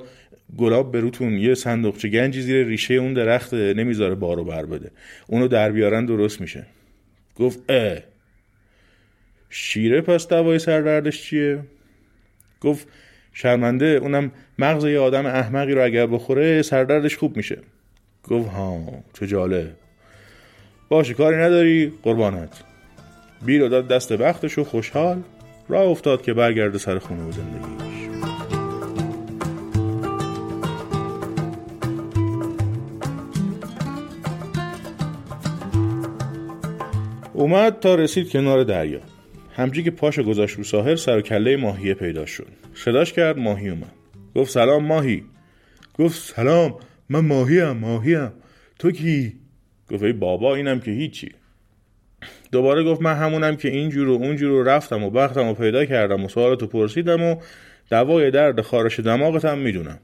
گلاب 0.56 0.92
بروتون 0.92 1.32
یه 1.38 1.54
صندوقچه 1.54 2.08
گنجی 2.08 2.42
زیر 2.42 2.66
ریشه 2.66 2.94
اون 2.94 3.12
درخت 3.12 3.54
نمی‌ذاره 3.54 4.14
بارو 4.14 4.44
بر 4.44 4.66
بده. 4.66 4.90
اونو 5.26 5.48
در 5.48 5.72
بیارن 5.72 6.06
درست 6.06 6.40
میشه. 6.40 6.66
گفت 7.36 7.70
اه. 7.70 7.98
شیره 9.50 10.00
پس 10.00 10.28
دوای 10.28 10.58
سردردش 10.58 11.22
چیه؟ 11.22 11.62
گفت 12.60 12.88
شرمنده 13.32 13.86
اونم 13.86 14.32
مغز 14.58 14.84
یه 14.84 14.98
آدم 14.98 15.26
احمقی 15.26 15.72
رو 15.72 15.84
اگر 15.84 16.06
بخوره 16.06 16.62
سردردش 16.62 17.16
خوب 17.16 17.36
میشه. 17.36 17.58
گفت 18.30 18.48
ها 18.48 18.80
چه 19.12 19.26
جاله 19.26 19.72
باشه 20.88 21.14
کاری 21.14 21.36
نداری 21.36 21.92
قربانت. 22.02 22.62
بیر 23.42 23.68
داد 23.68 23.88
دست 23.88 24.12
بختش 24.12 24.58
و 24.58 24.64
خوشحال 24.64 25.22
راه 25.68 25.82
افتاد 25.82 26.22
که 26.22 26.34
برگرده 26.34 26.78
سر 26.78 26.98
خونه 26.98 27.22
و 27.22 27.32
زندگیش. 27.32 28.08
اومد 37.32 37.80
تا 37.80 37.94
رسید 37.94 38.30
کنار 38.30 38.64
دریا. 38.64 39.00
همچی 39.56 39.82
که 39.82 39.90
پاشو 39.90 40.22
گذاشت 40.22 40.56
رو 40.56 40.64
ساحل 40.64 40.94
سر 40.94 41.18
و 41.18 41.20
کله 41.20 41.56
ماهیه 41.56 41.94
پیدا 41.94 42.26
شد. 42.26 42.48
صداش 42.74 43.12
کرد 43.12 43.38
ماهی 43.38 43.68
اومد. 43.68 43.92
گفت 44.34 44.50
سلام 44.50 44.84
ماهی. 44.84 45.24
گفت 45.98 46.34
سلام. 46.34 46.74
من 47.08 47.20
ماهیم 47.20 47.70
ماهیم. 47.70 48.32
تو 48.78 48.90
کی؟ 48.90 49.36
گفت 49.90 50.02
ای 50.02 50.12
بابا 50.12 50.54
اینم 50.54 50.80
که 50.80 50.90
هیچی. 50.90 51.32
دوباره 52.52 52.84
گفت 52.84 53.02
من 53.02 53.14
همونم 53.14 53.56
که 53.56 53.68
اینجور 53.68 54.08
و 54.08 54.12
اونجور 54.12 54.50
رو 54.50 54.62
رفتم 54.62 55.02
و 55.02 55.10
بختم 55.10 55.46
و 55.46 55.54
پیدا 55.54 55.84
کردم 55.84 56.24
و 56.24 56.28
سوالتو 56.28 56.66
پرسیدم 56.66 57.22
و 57.22 57.36
دوای 57.90 58.30
درد 58.30 58.60
خارش 58.60 59.00
دماغتم 59.00 59.58
می‌دونم. 59.58 59.98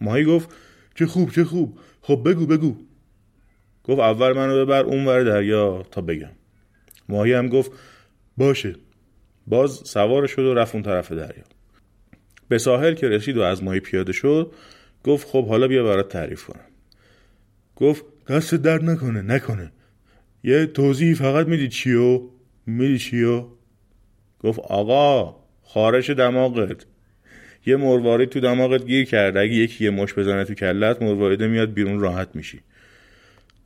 ماهی 0.00 0.24
گفت 0.24 0.54
چه 0.94 1.06
خوب 1.06 1.30
چه 1.30 1.44
خوب. 1.44 1.78
خب 2.02 2.22
بگو 2.26 2.46
بگو. 2.46 2.76
گفت 3.84 4.00
اول 4.00 4.32
منو 4.32 4.64
ببر 4.64 4.82
اون 4.82 5.06
ور 5.06 5.22
دریا 5.22 5.82
تا 5.90 6.00
بگم. 6.00 6.30
ماهی 7.08 7.32
هم 7.32 7.48
گفت 7.48 7.72
باشه. 8.36 8.74
باز 9.46 9.80
سوار 9.84 10.26
شد 10.26 10.42
و 10.42 10.54
رفت 10.54 10.74
اون 10.74 10.82
طرف 10.82 11.12
دریا. 11.12 11.44
به 12.48 12.58
ساحل 12.58 12.94
که 12.94 13.08
رسید 13.08 13.36
و 13.36 13.42
از 13.42 13.62
ماهی 13.64 13.80
پیاده 13.80 14.12
شد 14.12 14.52
گفت 15.04 15.28
خب 15.28 15.48
حالا 15.48 15.68
بیا 15.68 15.84
برات 15.84 16.08
تعریف 16.08 16.44
کنم. 16.44 16.64
گفت 17.76 18.04
دست 18.28 18.54
درد 18.54 18.84
نکنه 18.84 19.22
نکنه. 19.22 19.72
یه 20.44 20.66
توضیح 20.66 21.14
فقط 21.14 21.46
میدی 21.46 21.68
چیو؟ 21.68 22.22
میدی 22.66 22.98
چیو؟ 22.98 23.46
گفت 24.40 24.58
آقا 24.58 25.36
خارش 25.62 26.10
دماغت. 26.10 26.86
یه 27.66 27.76
مروارید 27.76 28.28
تو 28.28 28.40
دماغت 28.40 28.84
گیر 28.84 29.04
کرده 29.04 29.40
اگه 29.40 29.52
یکی 29.52 29.84
یه 29.84 29.90
مش 29.90 30.14
بزنه 30.14 30.44
تو 30.44 30.54
کلت 30.54 31.02
مرواریده 31.02 31.48
میاد 31.48 31.72
بیرون 31.72 32.00
راحت 32.00 32.28
میشی. 32.34 32.60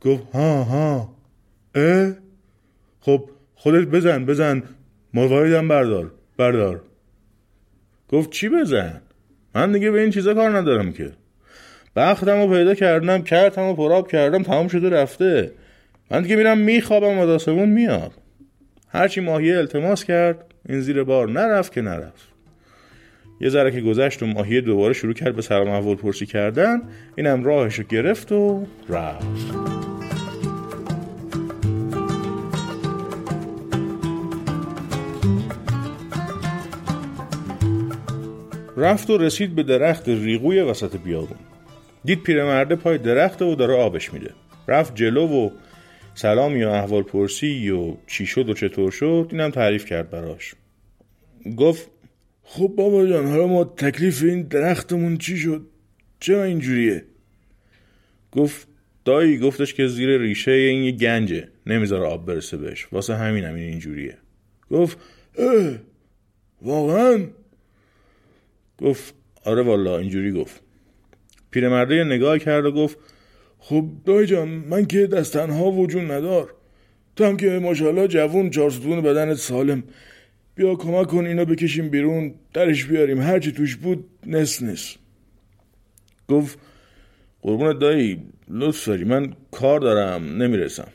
گفت 0.01 0.23
ها 0.33 0.63
ها. 0.63 1.15
اه؟ 1.75 2.13
خب 2.99 3.29
خودت 3.55 3.87
بزن 3.87 4.25
بزن. 4.25 4.63
مرواریدم 5.13 5.67
بردار 5.67 6.11
بردار. 6.37 6.81
گفت 8.09 8.29
چی 8.29 8.49
بزن؟ 8.49 9.01
من 9.55 9.71
دیگه 9.71 9.91
به 9.91 10.01
این 10.01 10.09
چیزا 10.09 10.33
کار 10.33 10.57
ندارم 10.57 10.93
که. 10.93 11.11
بختم 11.95 12.41
رو 12.41 12.47
پیدا 12.47 12.75
کردم 12.75 13.21
کردم 13.21 13.63
و 13.63 13.73
پراب 13.73 14.11
کردم 14.11 14.43
تمام 14.43 14.67
شده 14.67 14.89
رفته. 14.89 15.51
من 16.11 16.21
دیگه 16.21 16.35
میرم 16.35 16.57
میخوابم 16.57 17.19
و 17.19 17.25
داسمون 17.25 17.69
میاد. 17.69 18.11
هرچی 18.89 19.21
ماهیه 19.21 19.57
التماس 19.57 20.03
کرد 20.03 20.37
این 20.69 20.81
زیر 20.81 21.03
بار 21.03 21.29
نرفت 21.29 21.73
که 21.73 21.81
نرفت. 21.81 22.27
یه 23.41 23.49
ذره 23.49 23.71
که 23.71 23.81
گذشت 23.81 24.23
و 24.23 24.25
ماهیه 24.25 24.61
دوباره 24.61 24.93
شروع 24.93 25.13
کرد 25.13 25.35
به 25.35 25.41
سلام 25.41 25.67
احوال 25.67 25.95
پرسی 25.95 26.25
کردن 26.25 26.81
اینم 27.15 27.43
راهشو 27.43 27.83
گرفت 27.83 28.31
و 28.31 28.65
رفت. 28.89 29.25
رفت 38.77 39.09
و 39.09 39.17
رسید 39.17 39.55
به 39.55 39.63
درخت 39.63 40.09
ریغوی 40.09 40.61
وسط 40.61 40.97
بیابون. 40.97 41.37
دید 42.05 42.23
پیرمرده 42.23 42.75
پای 42.75 42.97
درخت 42.97 43.41
و 43.41 43.55
داره 43.55 43.73
آبش 43.73 44.13
میده. 44.13 44.33
رفت 44.67 44.95
جلو 44.95 45.27
و 45.27 45.49
سلامی 46.15 46.63
و 46.63 46.69
احوال 46.69 47.03
پرسی 47.03 47.69
و 47.69 47.93
چی 48.07 48.25
شد 48.25 48.49
و 48.49 48.53
چطور 48.53 48.91
شد 48.91 49.27
اینم 49.31 49.49
تعریف 49.49 49.85
کرد 49.85 50.09
براش. 50.09 50.55
گفت 51.57 51.89
خب 52.43 52.73
بابا 52.77 53.07
جان 53.07 53.27
حالا 53.27 53.47
ما 53.47 53.63
تکلیف 53.63 54.23
این 54.23 54.41
درختمون 54.41 55.17
چی 55.17 55.37
شد؟ 55.37 55.65
چرا 56.19 56.43
اینجوریه؟ 56.43 57.03
گفت 58.31 58.67
دایی 59.05 59.37
گفتش 59.37 59.73
که 59.73 59.87
زیر 59.87 60.17
ریشه 60.17 60.51
این 60.51 60.83
یه 60.83 60.91
گنجه 60.91 61.47
نمی‌ذاره 61.65 62.05
آب 62.05 62.25
برسه 62.25 62.57
بهش. 62.57 62.87
واسه 62.91 63.15
همین 63.15 63.43
همین 63.43 63.63
اینجوریه. 63.63 64.17
گفت 64.71 64.97
اه 65.37 65.75
واقعا؟ 66.61 67.27
گفت 68.77 69.13
آره 69.43 69.61
والا 69.61 69.97
اینجوری 69.97 70.31
گفت. 70.31 70.64
پیرمرده 71.55 72.03
نگاه 72.03 72.39
کرد 72.39 72.65
و 72.65 72.71
گفت 72.71 72.97
خب 73.59 73.85
دای 74.05 74.25
جان 74.25 74.47
من 74.47 74.85
که 74.85 75.07
دست 75.07 75.33
تنها 75.33 75.71
وجود 75.71 76.11
ندار. 76.11 76.53
تو 77.15 77.25
هم 77.25 77.37
که 77.37 77.49
ماشاءالله 77.49 78.07
جوون 78.07 78.49
چارستون 78.49 79.01
بدنت 79.01 79.37
سالم. 79.37 79.83
بیا 80.55 80.75
کمک 80.75 81.07
کن 81.07 81.25
اینو 81.25 81.45
بکشیم 81.45 81.89
بیرون 81.89 82.33
درش 82.53 82.85
بیاریم. 82.85 83.21
هرچی 83.21 83.51
توش 83.51 83.75
بود 83.75 84.05
نس 84.25 84.61
نس. 84.61 84.95
گفت 86.27 86.59
قربون 87.41 87.79
دایی 87.79 88.21
لطف 88.49 88.87
داری 88.87 89.03
من 89.03 89.33
کار 89.51 89.79
دارم 89.79 90.43
نمی‌رسم. 90.43 90.87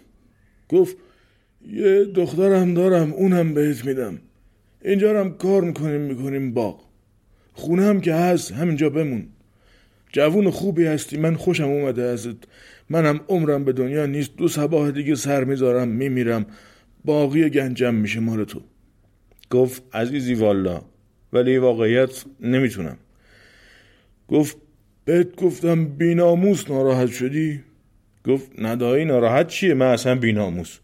گفت 0.68 0.96
یه 1.66 2.04
دخترم 2.04 2.74
دارم 2.74 3.12
اونم 3.12 3.54
بهت 3.54 3.84
میدم. 3.84 4.18
اینجا 4.84 5.20
هم 5.20 5.36
کار 5.36 5.62
می‌کنیم 5.62 6.00
می‌کنیم 6.00 6.54
باغ. 6.54 6.80
خونه 7.52 7.82
هم 7.82 8.00
که 8.00 8.14
هست 8.14 8.52
همینجا 8.52 8.90
بمون. 8.90 9.26
جوون 10.12 10.50
خوبی 10.50 10.86
هستی. 10.86 11.16
من 11.16 11.36
خوشم 11.36 11.64
اومده 11.64 12.02
ازت. 12.02 12.36
منم 12.90 13.20
عمرم 13.28 13.64
به 13.64 13.72
دنیا 13.72 14.06
نیست. 14.06 14.36
دو 14.36 14.48
سباه 14.48 14.90
دیگه 14.90 15.14
سر 15.14 15.44
می‌ذارم 15.44 15.88
میمیرم. 15.88 16.46
باقی 17.04 17.50
گنجم 17.50 17.94
میشه 17.94 18.20
مال 18.20 18.44
تو. 18.44 18.60
گفت 19.50 19.82
عزیزی 19.92 20.34
والا 20.34 20.82
ولی 21.32 21.58
واقعیت 21.58 22.24
نمی‌تونم. 22.40 22.96
گفت 24.28 24.56
بهت 25.04 25.36
گفتم 25.36 25.84
بیناموس 25.84 26.70
ناراحت 26.70 27.10
شدی؟ 27.10 27.60
گفت 28.26 28.50
ندایی 28.58 29.04
ناراحت 29.04 29.48
چیه؟ 29.48 29.74
من 29.74 29.86
اصلا 29.86 30.14
بیناموس. 30.14 30.78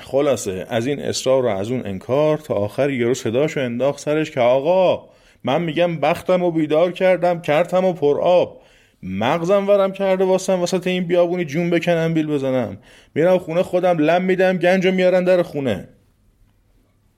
خلاصه 0.00 0.66
از 0.68 0.86
این 0.86 1.00
اصرار 1.00 1.44
و 1.44 1.48
از 1.48 1.70
اون 1.70 1.86
انکار 1.86 2.38
تا 2.38 2.54
آخر 2.54 2.90
یارو 2.90 3.14
صداشو 3.14 3.60
انداخت 3.60 4.00
سرش 4.00 4.30
که 4.30 4.40
آقا 4.40 5.08
من 5.44 5.62
میگم 5.62 5.96
بختم 5.96 6.42
و 6.42 6.50
بیدار 6.50 6.92
کردم 6.92 7.40
کردم 7.40 7.84
و 7.84 7.92
پر 7.92 8.20
آب. 8.20 8.62
مغزم 9.02 9.68
ورم 9.68 9.92
کرده 9.92 10.24
واسم 10.24 10.62
وسط 10.62 10.86
این 10.86 11.06
بیابونی 11.06 11.44
جون 11.44 11.70
بکنم 11.70 12.14
بیل 12.14 12.26
بزنم. 12.26 12.78
میرم 13.14 13.38
خونه 13.38 13.62
خودم 13.62 13.98
لم 13.98 14.24
میدم 14.24 14.56
گنج 14.56 14.86
میارن 14.86 15.24
در 15.24 15.42
خونه. 15.42 15.88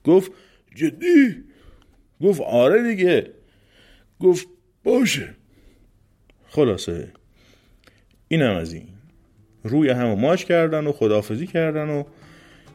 گفت 0.03 0.31
جدی؟ 0.75 1.43
گفت 2.21 2.41
آره 2.41 2.83
دیگه. 2.83 3.29
گفت 4.19 4.47
باشه. 4.83 5.29
خلاصه 6.47 7.07
اینم 8.27 8.55
از 8.55 8.73
این. 8.73 8.87
روی 9.63 9.89
همو 9.89 10.15
ماچ 10.15 10.43
کردن 10.43 10.87
و 10.87 10.91
خدافزی 10.91 11.47
کردن 11.47 11.89
و 11.89 12.03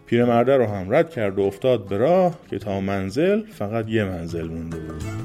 پیرمرده 0.07 0.57
رو 0.57 0.67
هم 0.67 0.95
رد 0.95 1.11
کرد 1.11 1.39
و 1.39 1.43
افتاد 1.43 1.89
به 1.89 1.97
راه 1.97 2.39
که 2.51 2.59
تا 2.59 2.81
منزل 2.81 3.43
فقط 3.43 3.89
یه 3.89 4.05
منزل 4.05 4.49
مونده 4.49 4.79
بود. 4.79 5.24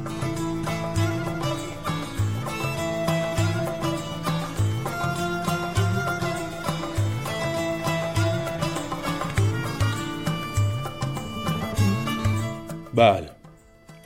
بله. 12.99 13.29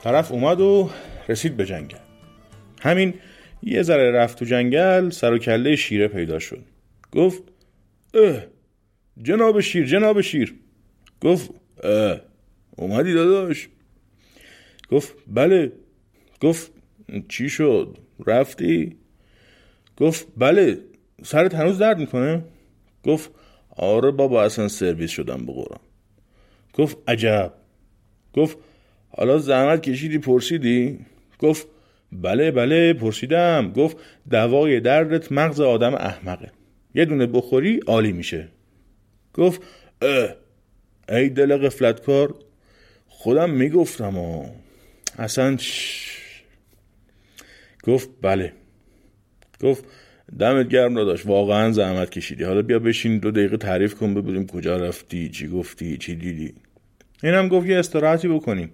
طرف 0.02 0.32
اومد 0.32 0.60
و 0.60 0.90
رسید 1.28 1.56
به 1.56 1.64
جنگل. 1.64 1.98
همین 2.80 3.14
یه 3.62 3.82
ذره 3.82 4.10
رفت 4.10 4.38
تو 4.38 4.44
جنگل 4.44 5.10
سر 5.10 5.32
و 5.32 5.38
کله 5.38 5.76
شیره 5.76 6.08
پیدا 6.08 6.38
شد. 6.38 6.64
گفت 7.12 7.42
اه 8.14 8.42
جناب 9.22 9.60
شیر 9.60 9.86
جناب 9.86 10.20
شیر. 10.20 10.54
گفت 11.20 11.50
اه 11.82 12.20
اومدی 12.76 13.14
داداش. 13.14 13.68
گفت 14.90 15.14
بله. 15.26 15.72
گفت 16.40 16.72
چی 17.28 17.48
شد؟ 17.48 17.98
رفتی؟ 18.26 18.96
گفت 19.96 20.26
بله 20.36 20.78
سرت 21.24 21.54
هنوز 21.54 21.78
درد 21.78 21.98
می‌کنه؟ 21.98 22.44
گفت 23.04 23.30
آره 23.76 24.10
بابا 24.10 24.42
اصلا 24.42 24.68
سرویس 24.68 25.10
شدم 25.10 25.46
قرآن 25.46 25.80
گفت 26.74 26.96
عجب. 27.08 27.52
گفت 28.34 28.58
حالا 29.16 29.38
زحمت 29.38 29.82
کشیدی 29.82 30.18
پرسیدی؟ 30.18 30.98
گفت 31.38 31.66
بله 32.12 32.50
بله 32.50 32.92
پرسیدم. 32.92 33.72
گفت 33.76 33.96
دوای 34.30 34.80
دردت 34.80 35.32
مغز 35.32 35.60
آدم 35.60 35.94
احمقه. 35.94 36.50
یه 36.94 37.04
دونه 37.04 37.26
بخوری 37.26 37.80
عالی 37.86 38.12
میشه. 38.12 38.48
گفت 39.34 39.62
اه 40.02 40.34
ای 41.08 41.28
دل 41.28 41.56
قفلتکار 41.56 42.34
خودم 43.08 43.50
می‌گفتم 43.50 44.18
و 44.18 44.46
اصلا 45.18 45.56
گفت 47.84 48.08
بله. 48.22 48.52
گفت 49.60 49.84
دمت 50.38 50.68
گرم 50.68 50.94
داداش 50.94 51.26
واقعا 51.26 51.72
زحمت 51.72 52.10
کشیدی. 52.10 52.44
حالا 52.44 52.62
بیا 52.62 52.78
بشین 52.78 53.18
دو 53.18 53.30
دقیقه 53.30 53.56
تعریف 53.56 53.94
کن 53.94 54.14
ببینیم 54.14 54.46
کجا 54.46 54.76
رفتی 54.76 55.28
چی 55.28 55.48
گفتی 55.48 55.96
چی 55.96 56.14
دیدی. 56.14 56.54
اینم 57.22 57.48
گفت 57.48 57.66
یه 57.66 57.78
استراحتی 57.78 58.28
بکنیم. 58.28 58.70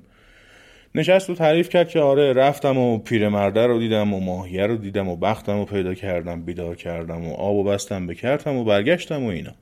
نشست 0.94 1.30
و 1.30 1.34
تعریف 1.34 1.68
کرد 1.68 1.88
که 1.88 2.00
آره 2.00 2.32
رفتم 2.32 2.78
و 2.78 2.98
پیرمرده 2.98 3.66
رو 3.66 3.78
دیدم 3.78 4.14
و 4.14 4.20
ماهیه 4.20 4.66
رو 4.66 4.76
دیدم 4.76 5.08
و 5.08 5.16
بختم 5.16 5.58
و 5.58 5.64
پیدا 5.64 5.94
کردم 5.94 6.42
بیدار 6.42 6.76
کردم 6.76 7.24
و 7.24 7.34
آب 7.34 7.56
و 7.56 7.64
بستم 7.64 8.06
بکردم 8.06 8.56
و 8.56 8.64
برگشتم 8.64 9.24
و 9.24 9.28
اینا. 9.28 9.54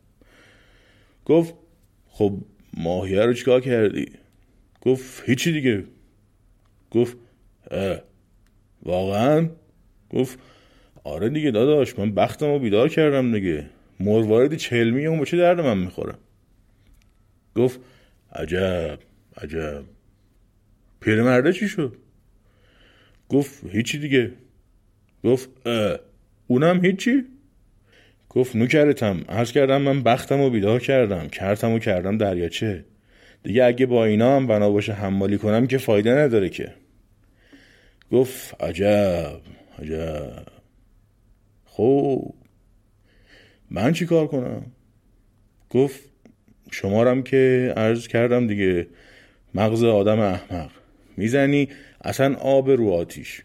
گفت 1.24 1.54
خب 2.08 2.32
ماهیه 2.76 3.20
رو 3.20 3.32
چیکار 3.32 3.60
کردی؟ 3.60 4.06
گفت 4.80 5.22
هیچی 5.26 5.52
دیگه. 5.52 5.84
گفت 6.90 7.16
اه 7.70 7.98
واقعا؟ 8.82 9.48
گفت 10.10 10.38
آره 11.04 11.28
دیگه 11.28 11.50
داداش 11.50 11.98
من 11.98 12.14
بختم 12.14 12.48
و 12.48 12.58
بیدار 12.58 12.88
کردم 12.88 13.32
دیگه. 13.32 13.66
مرواردی 14.00 14.56
چلمی 14.56 15.06
اون 15.06 15.18
به 15.18 15.24
چه 15.24 15.36
درد 15.36 15.60
من 15.60 15.78
می‌خوره؟ 15.78 16.14
گفت 17.56 17.80
عجب 18.32 18.98
عجب. 19.36 19.84
پیرمرده 21.00 21.52
چی 21.52 21.68
شد؟ 21.68 21.96
گفت 23.28 23.66
هیچی 23.70 23.98
دیگه. 23.98 24.32
گفت 25.24 25.48
اونم 26.46 26.84
هیچی؟ 26.84 27.24
گفت 28.28 28.56
نوکرتم 28.56 29.24
عرض 29.28 29.52
کردم 29.52 29.82
من 29.82 30.02
بختم 30.02 30.40
و 30.40 30.50
بیدار 30.50 30.80
کردم. 30.80 31.28
کرتم 31.28 31.72
و 31.72 31.78
کردم 31.78 32.18
دریاچه. 32.18 32.84
دیگه 33.42 33.64
اگه 33.64 33.86
با 33.86 34.04
اینا 34.04 34.36
هم 34.36 34.46
بنا 34.46 34.70
باشه 34.70 34.92
حمالی 34.92 35.38
کنم 35.38 35.66
که 35.66 35.78
فایده 35.78 36.12
نداره 36.14 36.48
که. 36.48 36.74
گفت 38.12 38.62
عجب 38.62 39.40
عجب. 39.78 40.46
خب 41.64 42.34
من 43.70 43.92
چی 43.92 44.06
کار 44.06 44.26
کنم؟ 44.26 44.66
گفت 45.70 46.00
شمارم 46.70 47.22
که 47.22 47.72
عرض 47.76 48.08
کردم 48.08 48.46
دیگه. 48.46 48.86
مغز 49.54 49.84
آدم 49.84 50.20
احمق. 50.20 50.70
می‌زنی 51.18 51.68
اصلا 52.04 52.34
آب 52.34 52.70
رو 52.70 52.90
آتیش. 52.90 53.42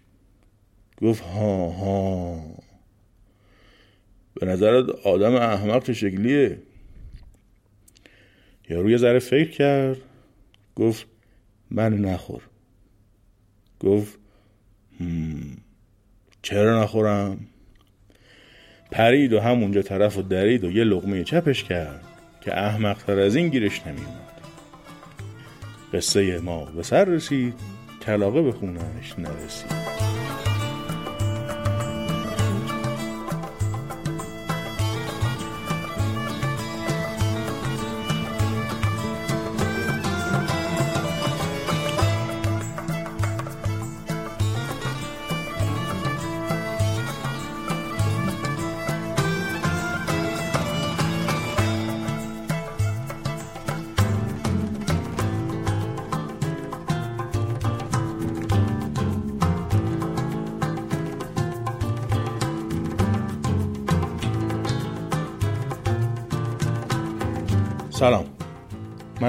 گفت 1.01 1.23
ها 1.23 1.69
ها. 1.69 2.43
به 4.33 4.45
نظرت 4.45 4.89
آدم 4.89 5.35
احمق 5.35 5.83
چه 5.83 5.93
شکلیه؟ 5.93 6.57
یا 8.69 8.81
روی 8.81 8.97
ذره 8.97 9.19
فکر 9.19 9.51
کرد. 9.51 9.97
گفت 10.75 11.05
من 11.71 11.97
نخور. 11.97 12.41
گفت 13.79 14.17
چرا 16.41 16.83
نخورم؟ 16.83 17.47
پرید 18.91 19.33
و 19.33 19.39
همونجا 19.39 19.81
طرف 19.81 20.17
و 20.17 20.21
درید 20.21 20.63
و 20.63 20.71
یه 20.71 20.83
لغمه 20.83 21.23
چپش 21.23 21.63
کرد 21.63 22.03
که 22.41 22.57
احمق 22.57 23.03
تر 23.03 23.19
از 23.19 23.35
این 23.35 23.49
گیرش 23.49 23.87
نمیومد 23.87 24.32
قصه 25.93 26.39
ما. 26.39 26.65
به 26.65 26.83
سر 26.83 27.05
رسید 27.05 27.53
کلاقه 28.05 28.41
به 28.41 28.51
خونش 28.51 29.15
نرسید. 29.17 30.52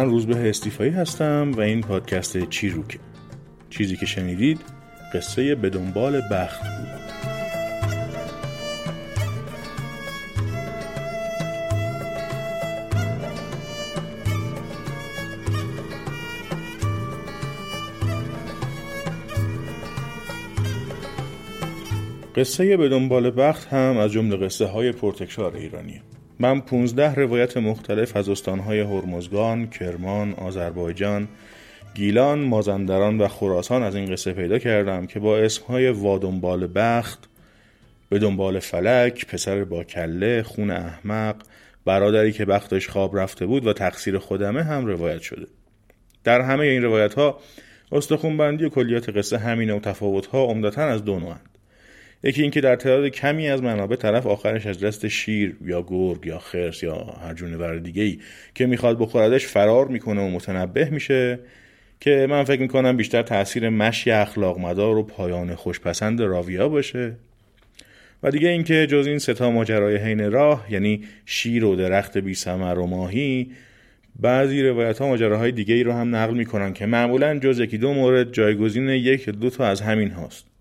من 0.04 0.10
روزبه 0.10 0.48
استیفایی 0.48 0.90
هستم 0.90 1.52
و 1.56 1.60
این 1.60 1.80
پادکست 1.80 2.48
چی 2.48 2.68
روکه 2.68 2.98
چیزی 3.70 3.96
که 3.96 4.06
شنیدید 4.06 4.60
قصه 5.14 5.54
به 5.54 5.70
دنبال 5.70 6.20
بخت 6.30 6.60
بود. 6.62 7.04
قصه 22.36 22.76
به 22.76 22.88
دنبال 22.88 23.30
بخت 23.30 23.68
هم 23.68 23.96
از 23.96 24.12
جمله 24.12 24.36
قصه 24.36 24.66
های 24.66 24.92
پرتکرار 24.92 25.56
ایرانیه. 25.56 26.02
من 26.38 26.60
15 26.60 27.14
روایت 27.14 27.56
مختلف 27.56 28.16
از 28.16 28.28
استانهای 28.28 28.80
هرمزگان، 28.80 29.66
کرمان، 29.66 30.34
آذربایجان، 30.34 31.28
گیلان، 31.94 32.38
مازندران 32.38 33.18
و 33.18 33.28
خراسان 33.28 33.82
از 33.82 33.94
این 33.94 34.12
قصه 34.12 34.32
پیدا 34.32 34.58
کردم 34.58 35.06
که 35.06 35.20
با 35.20 35.38
اسمهای 35.38 35.90
وادنبال 35.90 36.68
بخت، 36.74 37.28
به 38.08 38.18
دنبال 38.18 38.58
فلک، 38.58 39.26
پسر 39.26 39.64
با 39.64 39.84
کله، 39.84 40.42
خون 40.42 40.70
احمق، 40.70 41.36
برادری 41.84 42.32
که 42.32 42.44
بختش 42.44 42.88
خواب 42.88 43.18
رفته 43.18 43.46
بود 43.46 43.66
و 43.66 43.72
تقصیر 43.72 44.18
خودمه 44.18 44.62
هم 44.62 44.86
روایت 44.86 45.20
شده. 45.20 45.46
در 46.24 46.40
همه 46.40 46.64
این 46.64 46.82
روایت 46.82 47.14
ها 47.14 47.38
استخونبندی 47.92 48.64
و 48.64 48.68
کلیات 48.68 49.08
قصه 49.08 49.38
همینه 49.38 49.74
و 49.74 49.80
تفاوت 49.80 50.26
ها 50.26 50.44
عمدتا 50.44 50.82
از 50.82 51.04
دو. 51.04 51.20
یکی 52.26 52.42
اینکه 52.42 52.60
در 52.60 52.76
تعداد 52.76 53.08
کمی 53.08 53.48
از 53.48 53.62
منابع 53.62 53.96
طرف 53.96 54.26
آخرش 54.26 54.66
از 54.66 54.80
دست 54.80 55.08
شیر 55.08 55.56
یا 55.64 55.82
گرگ 55.82 56.26
یا 56.26 56.38
خرس 56.38 56.82
یا 56.82 56.94
هر 56.94 57.34
جونور 57.34 57.78
دیگه 57.78 58.02
ای 58.02 58.18
که 58.54 58.66
می‌خواد 58.66 58.98
بخوردش 58.98 59.46
فرار 59.46 59.88
می‌کنه 59.88 60.20
و 60.20 60.28
متنبه 60.28 60.90
میشه 60.90 61.38
که 62.00 62.26
من 62.30 62.44
فکر 62.44 62.60
می‌کنم 62.60 62.96
بیشتر 62.96 63.22
تاثیر 63.22 63.68
مشی 63.68 64.10
اخلاق 64.10 64.58
مدار 64.58 64.96
و 64.96 65.02
پایان 65.02 65.54
خوشپسند 65.54 66.20
راویا 66.20 66.68
باشه. 66.68 67.12
و 68.22 68.30
دیگه 68.30 68.48
اینکه 68.48 68.86
جز 68.86 69.06
این 69.06 69.18
ستا 69.18 69.50
ماجرای 69.50 69.96
حین 69.96 70.32
راه 70.32 70.66
یعنی 70.70 71.04
شیر 71.26 71.64
و 71.64 71.76
درخت 71.76 72.18
بی 72.18 72.34
سمر 72.34 72.78
و 72.78 72.86
ماهی 72.86 73.50
بعضی 74.20 74.62
روایت 74.62 74.98
ها 74.98 75.08
ماجراهای 75.08 75.52
دیگه 75.52 75.74
ای 75.74 75.82
رو 75.82 75.92
هم 75.92 76.16
نقل 76.16 76.34
می‌کنن 76.34 76.72
که 76.72 76.86
معمولا 76.86 77.38
جز 77.38 77.60
یکی 77.60 77.78
دو 77.78 77.94
مورد 77.94 78.32
جایگزین 78.32 78.88
یک 78.88 79.28
دو 79.28 79.50
تا 79.50 79.66
از 79.66 79.80
همین 79.80 80.10
هاست. 80.10 80.53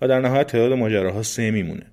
و 0.00 0.08
در 0.08 0.20
نهایت 0.20 0.46
تعداد 0.46 0.72
ماجراها 0.72 1.22
سه 1.22 1.50
میمونه. 1.50 1.86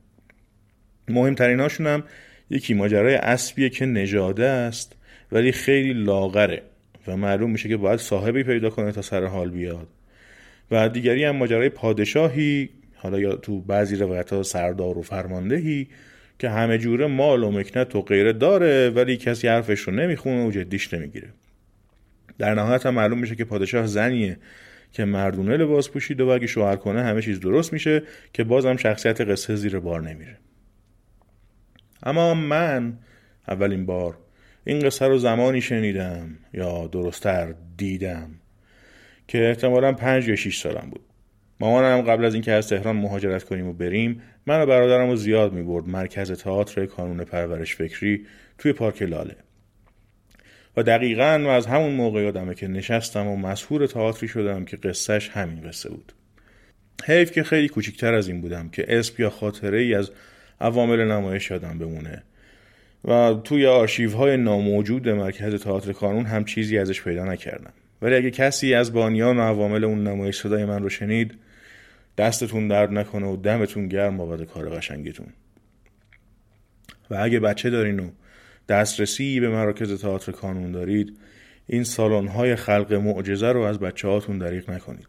مهمترین 1.08 1.60
هاشون 1.60 1.88
هم 1.88 2.04
یکی 2.50 2.74
ماجرای 2.74 3.16
اسبیه 3.16 3.70
که 3.70 3.86
نژاده 3.86 4.46
است 4.46 4.96
ولی 5.32 5.52
خیلی 5.52 5.94
لاغره 5.94 6.62
و 7.08 7.18
معلوم 7.18 7.52
میشه 7.52 7.70
که 7.70 7.78
باید 7.78 8.00
صاحبی 8.00 8.44
پیدا 8.44 8.70
کنه 8.70 8.92
تا 8.92 9.02
سر 9.02 9.26
حال 9.26 9.50
بیاد. 9.50 9.88
و 10.72 10.90
دیگری 10.90 11.24
هم 11.24 11.36
ماجرای 11.36 11.70
پادشاهی 11.70 12.70
حالا 12.96 13.20
یا 13.20 13.36
تو 13.36 13.62
بعضی 13.62 13.96
روایت 13.96 14.34
ها 14.34 14.44
سردار 14.44 14.98
و 14.98 15.02
فرماندهی 15.02 15.88
که 16.40 16.50
همه 16.50 16.78
جوره 16.78 17.08
مال 17.08 17.44
و 17.44 17.52
مکنت 17.52 17.96
و 17.96 18.02
غیره 18.02 18.34
داره 18.34 18.90
ولی 18.90 19.18
کسی 19.18 19.48
حرفش 19.48 19.80
رو 19.80 19.94
نمی‌خونه 19.94 20.48
و 20.48 20.52
جدیش 20.52 20.94
نمی‌گیره. 20.94 21.30
در 22.38 22.54
نهایت 22.54 22.86
هم 22.86 22.94
معلوم 22.94 23.20
میشه 23.20 23.36
که 23.36 23.46
پادشاه 23.46 23.88
زنیه 23.88 24.38
که 24.96 25.06
مردونه 25.06 25.58
لباس 25.58 25.90
پوشیده 25.90 26.24
و 26.24 26.28
اگه 26.28 26.48
شوهر 26.48 26.76
کنه 26.76 27.04
همه 27.04 27.22
چیز 27.22 27.40
درست 27.40 27.74
میشه 27.74 28.04
که 28.34 28.44
بازم 28.44 28.78
شخصیت 28.78 29.22
قصه 29.22 29.56
زیر 29.56 29.80
بار 29.80 30.02
نمیره. 30.02 30.38
اما 32.04 32.34
من 32.34 32.98
اولین 33.48 33.86
بار 33.86 34.18
این 34.64 34.80
قصه 34.80 35.08
رو 35.08 35.18
زمانی 35.18 35.62
شنیدم 35.62 36.38
یا 36.54 36.88
درستتر 36.88 37.54
دیدم 37.78 38.30
که 39.28 39.50
احتمالا 39.50 39.94
پنج 39.94 40.28
یا 40.28 40.36
شیش 40.36 40.62
سالم 40.62 40.90
بود. 40.90 41.02
مامانم 41.60 42.02
قبل 42.02 42.26
از 42.26 42.34
اینکه 42.34 42.52
از 42.52 42.70
تهران 42.70 42.96
مهاجرت 42.96 43.44
کنیم 43.44 43.68
و 43.68 43.74
بریم 43.74 44.22
من 44.46 44.62
و 44.62 44.66
برادرم 44.66 45.10
رو 45.10 45.16
زیاد 45.16 45.54
می 45.54 45.64
برد 45.64 45.88
مرکز 45.88 46.32
تئاتر 46.32 46.86
کانون 46.86 47.24
پرورش 47.24 47.76
فکری 47.76 48.26
توی 48.58 48.74
پارک 48.74 49.02
لاله. 49.02 49.36
و 50.78 50.84
دقیقا 50.84 51.42
و 51.46 51.48
از 51.48 51.66
همون 51.66 51.94
موقع 51.94 52.22
یادمه 52.22 52.56
که 52.56 52.68
نشستم 52.68 53.28
و 53.28 53.36
مسهور 53.36 53.88
تئاتری 53.88 54.28
شدم 54.28 54.66
که 54.66 54.78
قصهش 54.78 55.30
همین 55.30 55.62
قصه 55.62 55.90
بود. 55.90 56.14
حیف 57.06 57.32
که 57.32 57.44
خیلی 57.44 57.68
کوچیکتر 57.68 58.14
از 58.14 58.28
این 58.28 58.42
بودم 58.42 58.70
که 58.70 58.86
اسم 58.88 59.14
یا 59.18 59.30
خاطره 59.30 59.80
ای 59.80 59.96
از 59.96 60.12
عوامل 60.62 61.12
نمایش 61.12 61.52
یادم 61.52 61.78
بمونه 61.80 62.24
و 63.06 63.34
توی 63.44 63.66
آرشیو 63.66 64.12
های 64.12 64.38
ناموجود 64.38 65.10
مرکز 65.10 65.64
تئاتر 65.64 65.94
کانون 65.94 66.26
هم 66.26 66.46
چیزی 66.46 66.78
ازش 66.78 67.02
پیدا 67.02 67.26
نکردم. 67.26 67.74
ولی 68.02 68.16
اگه 68.16 68.32
کسی 68.32 68.74
از 68.74 68.94
بانیان 68.94 69.38
و 69.38 69.42
عوامل 69.42 69.84
اون 69.84 70.08
نمایش 70.08 70.42
صدای 70.42 70.66
من 70.66 70.84
رو 70.84 70.90
شنید 70.90 71.34
دستتون 72.18 72.68
درد 72.68 72.92
نکنه 72.92 73.28
و 73.28 73.36
دمتون 73.36 73.88
گرم 73.88 74.18
بابت 74.18 74.44
کار 74.44 74.70
قشنگتون 74.70 75.28
و 77.10 77.16
اگه 77.20 77.40
بچه 77.40 77.70
دارین 77.70 78.00
و 78.00 78.10
دسترسی 78.70 79.40
به 79.40 79.50
مراکز 79.50 80.02
تئاتر 80.02 80.32
کانون 80.32 80.72
دارید 80.72 81.18
این 81.68 81.84
سالن 81.84 82.28
های 82.28 82.56
خلق 82.56 82.94
معجزه 82.94 83.52
رو 83.52 83.62
از 83.62 83.80
بچه 83.80 84.08
هاتون 84.08 84.38
دریغ 84.38 84.70
نکنید. 84.72 85.08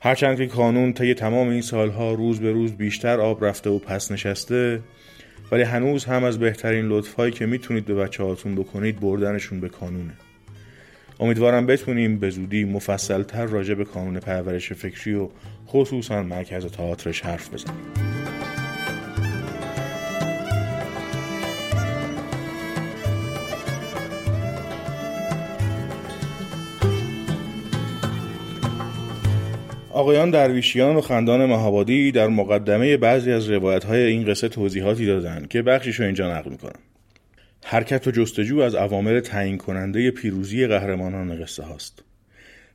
هرچند 0.00 0.36
که 0.36 0.46
کانون 0.46 0.92
طی 0.92 1.14
تمام 1.14 1.48
این 1.48 1.62
سالها 1.62 2.12
روز 2.12 2.40
به 2.40 2.52
روز 2.52 2.72
بیشتر 2.72 3.20
آب 3.20 3.44
رفته 3.44 3.70
و 3.70 3.78
پس 3.78 4.12
نشسته 4.12 4.80
ولی 5.52 5.62
هنوز 5.62 6.04
هم 6.04 6.24
از 6.24 6.38
بهترین 6.38 6.86
لطفهایی 6.86 7.32
که 7.32 7.46
می‌تونید 7.46 7.84
به 7.84 7.94
بچه 7.94 8.22
هاتون 8.22 8.54
بکنید 8.54 9.00
بردنشون 9.00 9.60
به 9.60 9.68
کانونه. 9.68 10.12
امیدوارم 11.20 11.66
بتونیم 11.66 12.18
به 12.18 12.30
زودی 12.30 12.64
مفصلتر 12.64 13.46
راجع 13.46 13.74
به 13.74 13.84
کانون 13.84 14.20
پرورش 14.20 14.72
فکری 14.72 15.14
و 15.14 15.28
خصوصا 15.68 16.22
مرکز 16.22 16.66
تئاترش 16.66 17.20
حرف 17.20 17.54
بزنیم. 17.54 18.37
آقایان 29.90 30.30
درویشیان 30.30 30.96
و 30.96 31.00
خندان 31.00 31.46
مهابادی 31.46 32.12
در 32.12 32.28
مقدمه 32.28 32.96
بعضی 32.96 33.32
از 33.32 33.50
روایت 33.50 33.84
های 33.84 34.02
این 34.02 34.24
قصه 34.24 34.48
توضیحاتی 34.48 35.06
دادند 35.06 35.48
که 35.48 35.62
بخشیشو 35.62 36.02
اینجا 36.02 36.38
نقل 36.38 36.50
می‌کنم. 36.50 36.80
حرکت 37.64 38.06
و 38.06 38.10
جستجو 38.10 38.60
از 38.60 38.74
عوامل 38.74 39.20
تعیین 39.20 39.58
کننده 39.58 40.10
پیروزی 40.10 40.66
قهرمانان 40.66 41.42
قصه 41.42 41.62
هاست. 41.62 42.02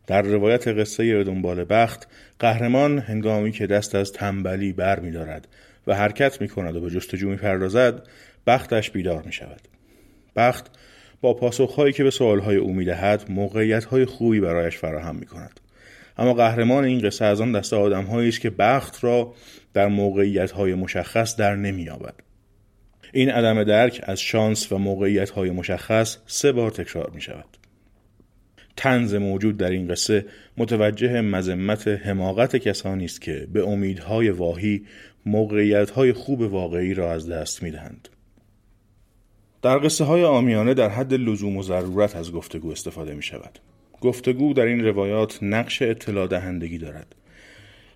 در 0.08 0.22
روایت 0.22 0.68
قصه 0.68 1.24
دنبال 1.24 1.66
بخت 1.70 2.08
قهرمان 2.40 3.00
هنگامی 3.00 3.52
که 3.52 3.68
دست 3.68 3.96
از 3.96 4.12
تنبلی 4.12 4.74
بر 4.74 5.00
می 5.00 5.12
دارد 5.12 5.48
و 5.88 5.96
حرکت 5.96 6.42
می 6.42 6.48
کند 6.48 6.76
و 6.76 6.82
به 6.82 6.90
جستجو 6.90 7.30
می 7.30 7.36
پردازد 7.36 8.08
بختش 8.48 8.92
بیدار 8.92 9.24
می 9.26 9.34
شود 9.34 9.62
بخت 10.36 10.72
با 11.22 11.34
پاسخهایی 11.34 11.94
که 11.94 12.04
به 12.04 12.12
سوالهای 12.12 12.56
او 12.56 12.74
می 12.74 12.86
دهد 12.86 13.26
موقعیت 13.30 13.86
خوبی 14.06 14.40
برایش 14.40 14.78
فراهم 14.78 15.16
می 15.16 15.26
کند 15.26 15.60
اما 16.18 16.34
قهرمان 16.34 16.84
این 16.84 17.02
قصه 17.02 17.26
از 17.26 17.42
آن 17.42 17.52
دسته 17.52 17.76
آدم 17.76 18.10
است 18.10 18.42
که 18.42 18.50
بخت 18.50 19.04
را 19.04 19.34
در 19.74 19.88
موقعیت 19.88 20.52
های 20.52 20.74
مشخص 20.74 21.36
در 21.36 21.56
نمییابد 21.56 22.16
این 23.14 23.30
عدم 23.30 23.64
درک 23.64 24.02
از 24.04 24.22
شانس 24.22 24.72
و 24.72 24.78
موقعیت 24.78 25.30
های 25.30 25.50
مشخص 25.50 26.18
سه 26.26 26.52
بار 26.52 26.72
تکرار 26.72 27.12
می 27.16 27.22
شود 27.22 27.58
تنز 28.78 29.14
موجود 29.14 29.58
در 29.58 29.70
این 29.70 29.88
قصه 29.88 30.26
متوجه 30.58 31.22
مذمت 31.22 31.88
حماقت 31.88 32.56
کسانی 32.56 33.06
است 33.06 33.22
که 33.22 33.48
به 33.54 33.68
امیدهای 33.68 34.30
واهی 34.30 34.86
موقعیت 35.26 36.12
خوب 36.14 36.42
واقعی 36.42 36.94
را 36.94 37.14
از 37.14 37.30
دست 37.30 37.64
می 37.64 37.72
دهند. 37.72 38.10
در 39.62 39.78
قصه 39.78 40.04
های 40.04 40.24
آمیانه 40.24 40.74
در 40.74 40.90
حد 40.90 41.14
لزوم 41.14 41.58
و 41.58 41.64
ضرورت 41.64 42.16
از 42.16 42.32
گفتگو 42.32 42.72
استفاده 42.72 43.14
می 43.14 43.24
شود. 43.24 43.60
گفتگو 44.04 44.54
در 44.54 44.66
این 44.66 44.86
روایات 44.86 45.40
نقش 45.42 45.82
اطلاع 45.82 46.28
دهندگی 46.28 46.78
دارد. 46.78 47.16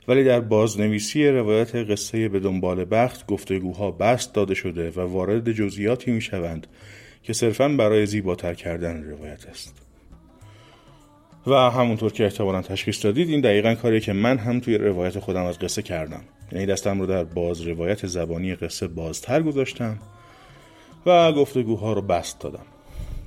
ولی 0.08 0.24
در 0.24 0.40
بازنویسی 0.40 1.28
روایت 1.28 1.76
قصه 1.76 2.30
به 2.30 2.40
دنبال 2.40 2.86
بخت 2.92 3.28
گفتگوها 3.28 3.92
بست 3.92 4.34
داده 4.34 4.54
شده 4.54 4.90
و 4.90 5.00
وارد 5.00 5.52
جزئیاتی 5.52 6.12
می 6.12 6.22
شوند 6.22 6.68
که 7.24 7.34
صرفا 7.34 7.68
برای 7.68 8.06
زیباتر 8.06 8.54
کردن 8.54 9.04
روایت 9.04 9.46
است. 9.48 9.76
و 11.48 11.54
همونطور 11.54 12.12
که 12.12 12.24
احتمالا 12.24 12.62
تشخیص 12.62 13.06
دادید 13.06 13.30
این 13.30 13.42
دقیقا 13.42 13.76
کاری 13.76 14.00
که 14.00 14.14
من 14.14 14.38
هم 14.38 14.60
توی 14.60 14.78
روایت 14.78 15.20
خودم 15.20 15.44
از 15.46 15.60
قصه 15.60 15.82
کردم. 15.82 16.24
یعنی 16.52 16.66
دستم 16.66 17.00
رو 17.00 17.06
در 17.06 17.24
باز 17.24 17.62
روایت 17.62 18.08
زبانی 18.08 18.56
قصه 18.56 18.88
بازتر 18.88 19.42
گذاشتم 19.42 20.00
و 21.06 21.34
گفتگوها 21.34 21.94
رو 21.94 22.02
بست 22.02 22.40
دادم. 22.40 22.66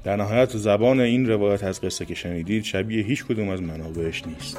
در 0.04 0.16
نهایت 0.16 0.56
زبان 0.56 1.00
این 1.00 1.28
روایت 1.28 1.64
از 1.64 1.80
قصه 1.80 2.04
که 2.04 2.14
شنیدید 2.14 2.64
شبیه 2.64 3.04
هیچ 3.04 3.24
کدوم 3.24 3.48
از 3.48 3.62
منابعش 3.62 4.26
نیست. 4.26 4.58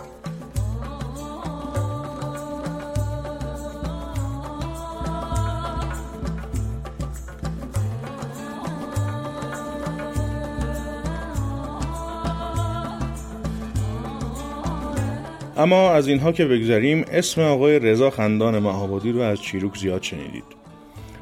اما 15.57 15.91
از 15.91 16.07
اینها 16.07 16.31
که 16.31 16.45
بگذریم 16.45 17.05
اسم 17.11 17.41
آقای 17.41 17.79
رضا 17.79 18.09
خندان 18.09 18.59
مهابادی 18.59 19.11
رو 19.11 19.19
از 19.19 19.41
چیروک 19.41 19.77
زیاد 19.77 20.03
شنیدید. 20.03 20.43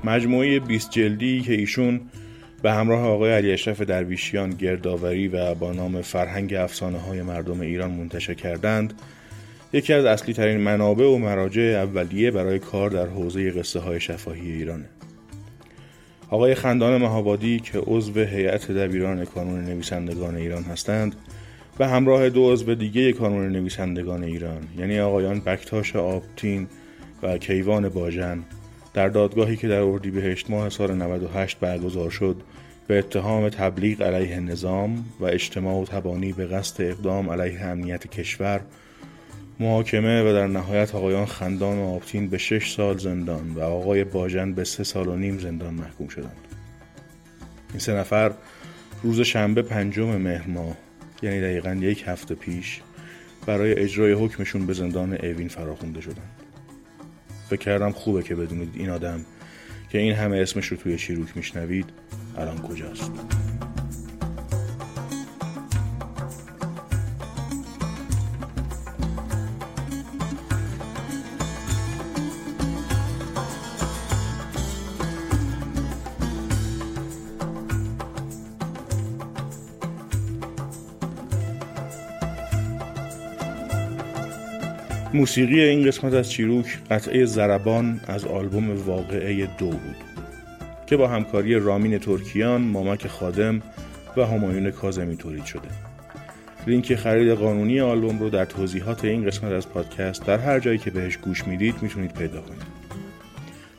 مجموعه 0.04 0.60
20 0.60 0.92
جلدی 0.92 1.42
که 1.42 1.54
ایشون 1.54 2.02
به 2.62 2.72
همراه 2.72 3.08
آقای 3.08 3.32
علی 3.32 3.52
اشرف 3.52 3.82
درویشیان 3.82 4.50
گردآوری 4.50 5.28
و 5.28 5.56
با 5.56 5.72
نام 5.72 6.02
فرهنگ 6.02 6.54
افسانه 6.54 6.98
های 6.98 7.22
مردم 7.22 7.62
ایران 7.62 7.92
منتشر 7.92 8.34
کردند. 8.34 8.94
یکی 9.74 9.94
از 9.94 10.06
اصلی 10.06 10.34
ترین 10.34 10.58
منابع 10.58 11.06
و 11.06 11.18
مراجع 11.18 11.62
اولیه 11.62 12.32
برای 12.32 12.60
کار 12.60 12.90
در 12.90 13.06
حوزه 13.06 13.52
قصه 13.52 13.80
های 13.80 14.00
شفاهی 14.00 14.52
ایرانه. 14.52 14.86
آقای 16.30 16.56
خندان 16.56 17.02
مهابادی 17.02 17.60
که 17.60 17.80
عضو 17.80 18.20
هیئت 18.20 18.72
دبیران 18.72 19.26
کانون 19.26 19.66
نویسندگان 19.66 20.36
ایران 20.36 20.64
هستند 20.64 21.16
به 21.78 21.88
همراه 21.88 22.30
دو 22.30 22.52
عضو 22.54 22.76
دیگه 22.76 23.14
کانون 23.14 23.50
نویسندگان 23.50 24.24
ایران 24.24 24.68
یعنی 24.78 25.00
آقایان 25.00 25.40
بکتاش 25.40 25.96
آبتین 25.96 26.68
و 27.24 27.38
کیوان 27.38 27.90
باجن 27.90 28.44
در 28.94 29.08
دادگاهی 29.08 29.58
که 29.58 29.68
در 29.68 29.82
اردیبهشت 29.82 30.50
ماه 30.50 30.70
سال 30.70 30.94
98 30.94 31.60
برگزار 31.60 32.10
شد 32.10 32.42
به 32.88 33.00
اتهام 33.00 33.50
تبلیغ 33.50 34.02
علیه 34.02 34.40
نظام 34.40 35.06
و 35.20 35.26
اجتماع 35.26 35.82
و 35.82 35.86
تبانی 35.86 36.34
به 36.34 36.48
قصد 36.48 36.82
اقدام 36.82 37.30
علیه 37.30 37.62
امنیت 37.62 38.08
کشور 38.08 38.62
محاکمه 39.60 40.22
و 40.24 40.34
در 40.34 40.48
نهایت 40.48 40.96
آقایان 40.96 41.26
خندان 41.26 41.78
و 41.78 41.84
آبتین 41.84 42.28
به 42.28 42.38
شش 42.38 42.72
سال 42.72 42.98
زندان 42.98 43.52
و 43.56 43.62
آقای 43.62 44.04
باجن 44.04 44.54
به 44.54 44.64
سه 44.64 44.84
سال 44.84 45.08
و 45.08 45.16
نیم 45.16 45.38
زندان 45.38 45.74
محکوم 45.74 46.08
شدند. 46.08 46.48
این 47.70 47.80
سه 47.80 47.94
نفر 47.94 48.32
روز 49.04 49.22
شنبه 49.22 49.62
پنجم 49.62 50.18
مهر 50.18 50.48
ماه 50.48 50.78
یعنی 51.24 51.42
دقیقا 51.42 51.74
یک 51.74 52.04
هفته 52.08 52.36
پیش 52.36 52.82
برای 53.46 53.80
اجرای 53.80 54.12
حکمشون 54.12 54.66
به 54.66 54.74
زندان 54.74 55.14
اوین 55.14 55.48
فراخونده 55.48 56.02
شدند. 56.02 56.39
فکر 57.50 57.60
کردم 57.60 57.92
خوبه 57.92 58.24
که 58.24 58.36
بدونید 58.36 58.70
این 58.74 58.90
آدم 58.90 59.26
که 59.90 59.98
این 59.98 60.14
همه 60.14 60.38
اسمش 60.38 60.68
رو 60.68 60.78
توی 60.78 60.98
شیروک 60.98 61.38
میشنوید 61.38 61.90
الان 62.38 62.58
کجاست. 62.58 63.12
موسیقی 85.20 85.62
این 85.62 85.88
قسمت 85.88 86.14
از 86.14 86.32
چیروک 86.32 86.66
قطعه 86.92 87.26
زربان 87.26 88.02
از 88.08 88.26
آلبوم 88.26 88.86
واقعه 88.86 89.46
دو 89.46 89.66
بود 89.66 89.96
که 90.88 90.98
با 90.98 91.08
همکاری 91.08 91.56
رامین 91.56 91.98
ترکیان، 91.98 92.62
مامک 92.62 93.08
خادم 93.08 93.62
و 94.18 94.26
همایون 94.26 94.72
کازمی 94.72 95.18
تولید 95.18 95.46
شده. 95.46 95.68
لینک 96.68 96.96
خرید 96.96 97.32
قانونی 97.32 97.80
آلبوم 97.80 98.20
رو 98.20 98.30
در 98.30 98.46
توضیحات 98.46 99.06
این 99.06 99.26
قسمت 99.26 99.52
از 99.52 99.70
پادکست 99.70 100.26
در 100.26 100.38
هر 100.38 100.60
جایی 100.60 100.78
که 100.78 100.92
بهش 100.92 101.18
گوش 101.18 101.48
می‌دید 101.48 101.76
می‌تونید 101.82 102.14
پیدا 102.14 102.42
کنید. 102.42 102.80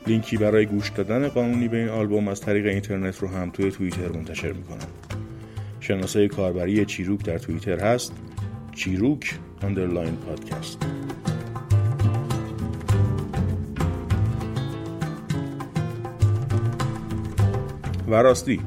لینکی 0.07 0.37
برای 0.37 0.65
گوش 0.65 0.89
دادن 0.89 1.27
قانونی 1.27 1.67
به 1.67 1.77
این 1.77 1.89
آلبوم 1.89 2.27
از 2.27 2.41
طریق 2.41 2.65
اینترنت 2.65 3.19
رو 3.19 3.27
هم 3.27 3.49
توی 3.49 3.71
توییتر 3.71 4.07
منتشر 4.07 4.51
می‌کنم. 4.51 4.87
شناسه 5.79 6.27
کاربری 6.27 6.85
چیروک 6.85 7.25
در 7.25 7.37
توییتر 7.37 7.79
هست 7.79 8.13
چیروک 8.75 9.35
underline 9.61 10.15
پادکست 10.15 11.00
و 18.11 18.13
راستی. 18.13 18.59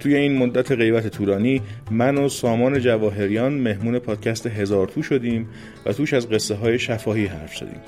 توی 0.00 0.14
این 0.14 0.38
مدت 0.38 0.72
غیبت 0.72 1.08
طولانی 1.08 1.62
من 1.90 2.18
و 2.18 2.28
سامان 2.28 2.80
جواهریان 2.80 3.52
مهمون 3.52 3.98
پادکست 3.98 4.46
هزار 4.46 4.86
تو 4.88 5.02
شدیم 5.02 5.48
و 5.86 5.92
توش 5.92 6.12
از 6.12 6.28
قصه 6.28 6.54
های 6.54 6.78
شفاهی 6.78 7.26
حرف 7.26 7.56
زدیم. 7.56 7.80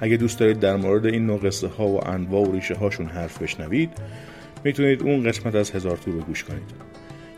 اگه 0.00 0.16
دوست 0.16 0.38
دارید 0.38 0.60
در 0.60 0.76
مورد 0.76 1.06
این 1.06 1.26
نوع 1.26 1.40
قصه 1.40 1.68
ها 1.68 1.86
و 1.86 2.08
انواع 2.08 2.48
و 2.48 2.52
ریشه 2.52 2.74
هاشون 2.74 3.06
حرف 3.06 3.42
بشنوید 3.42 3.90
می‌تونید 4.64 5.02
اون 5.02 5.22
قسمت 5.28 5.54
از 5.54 5.70
هزار 5.70 5.96
تو 5.96 6.12
رو 6.12 6.20
گوش 6.20 6.44
کنید. 6.44 6.70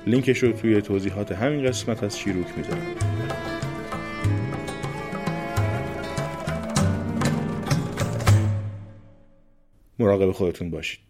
لینکش 0.06 0.38
رو 0.38 0.52
توی 0.52 0.82
توضیحات 0.82 1.32
همین 1.32 1.66
قسمت 1.66 2.02
از 2.02 2.18
شیروک 2.18 2.46
می‌ذارم. 2.56 2.86
مراقب 9.98 10.30
خودتون 10.30 10.70
باشید. 10.70 11.09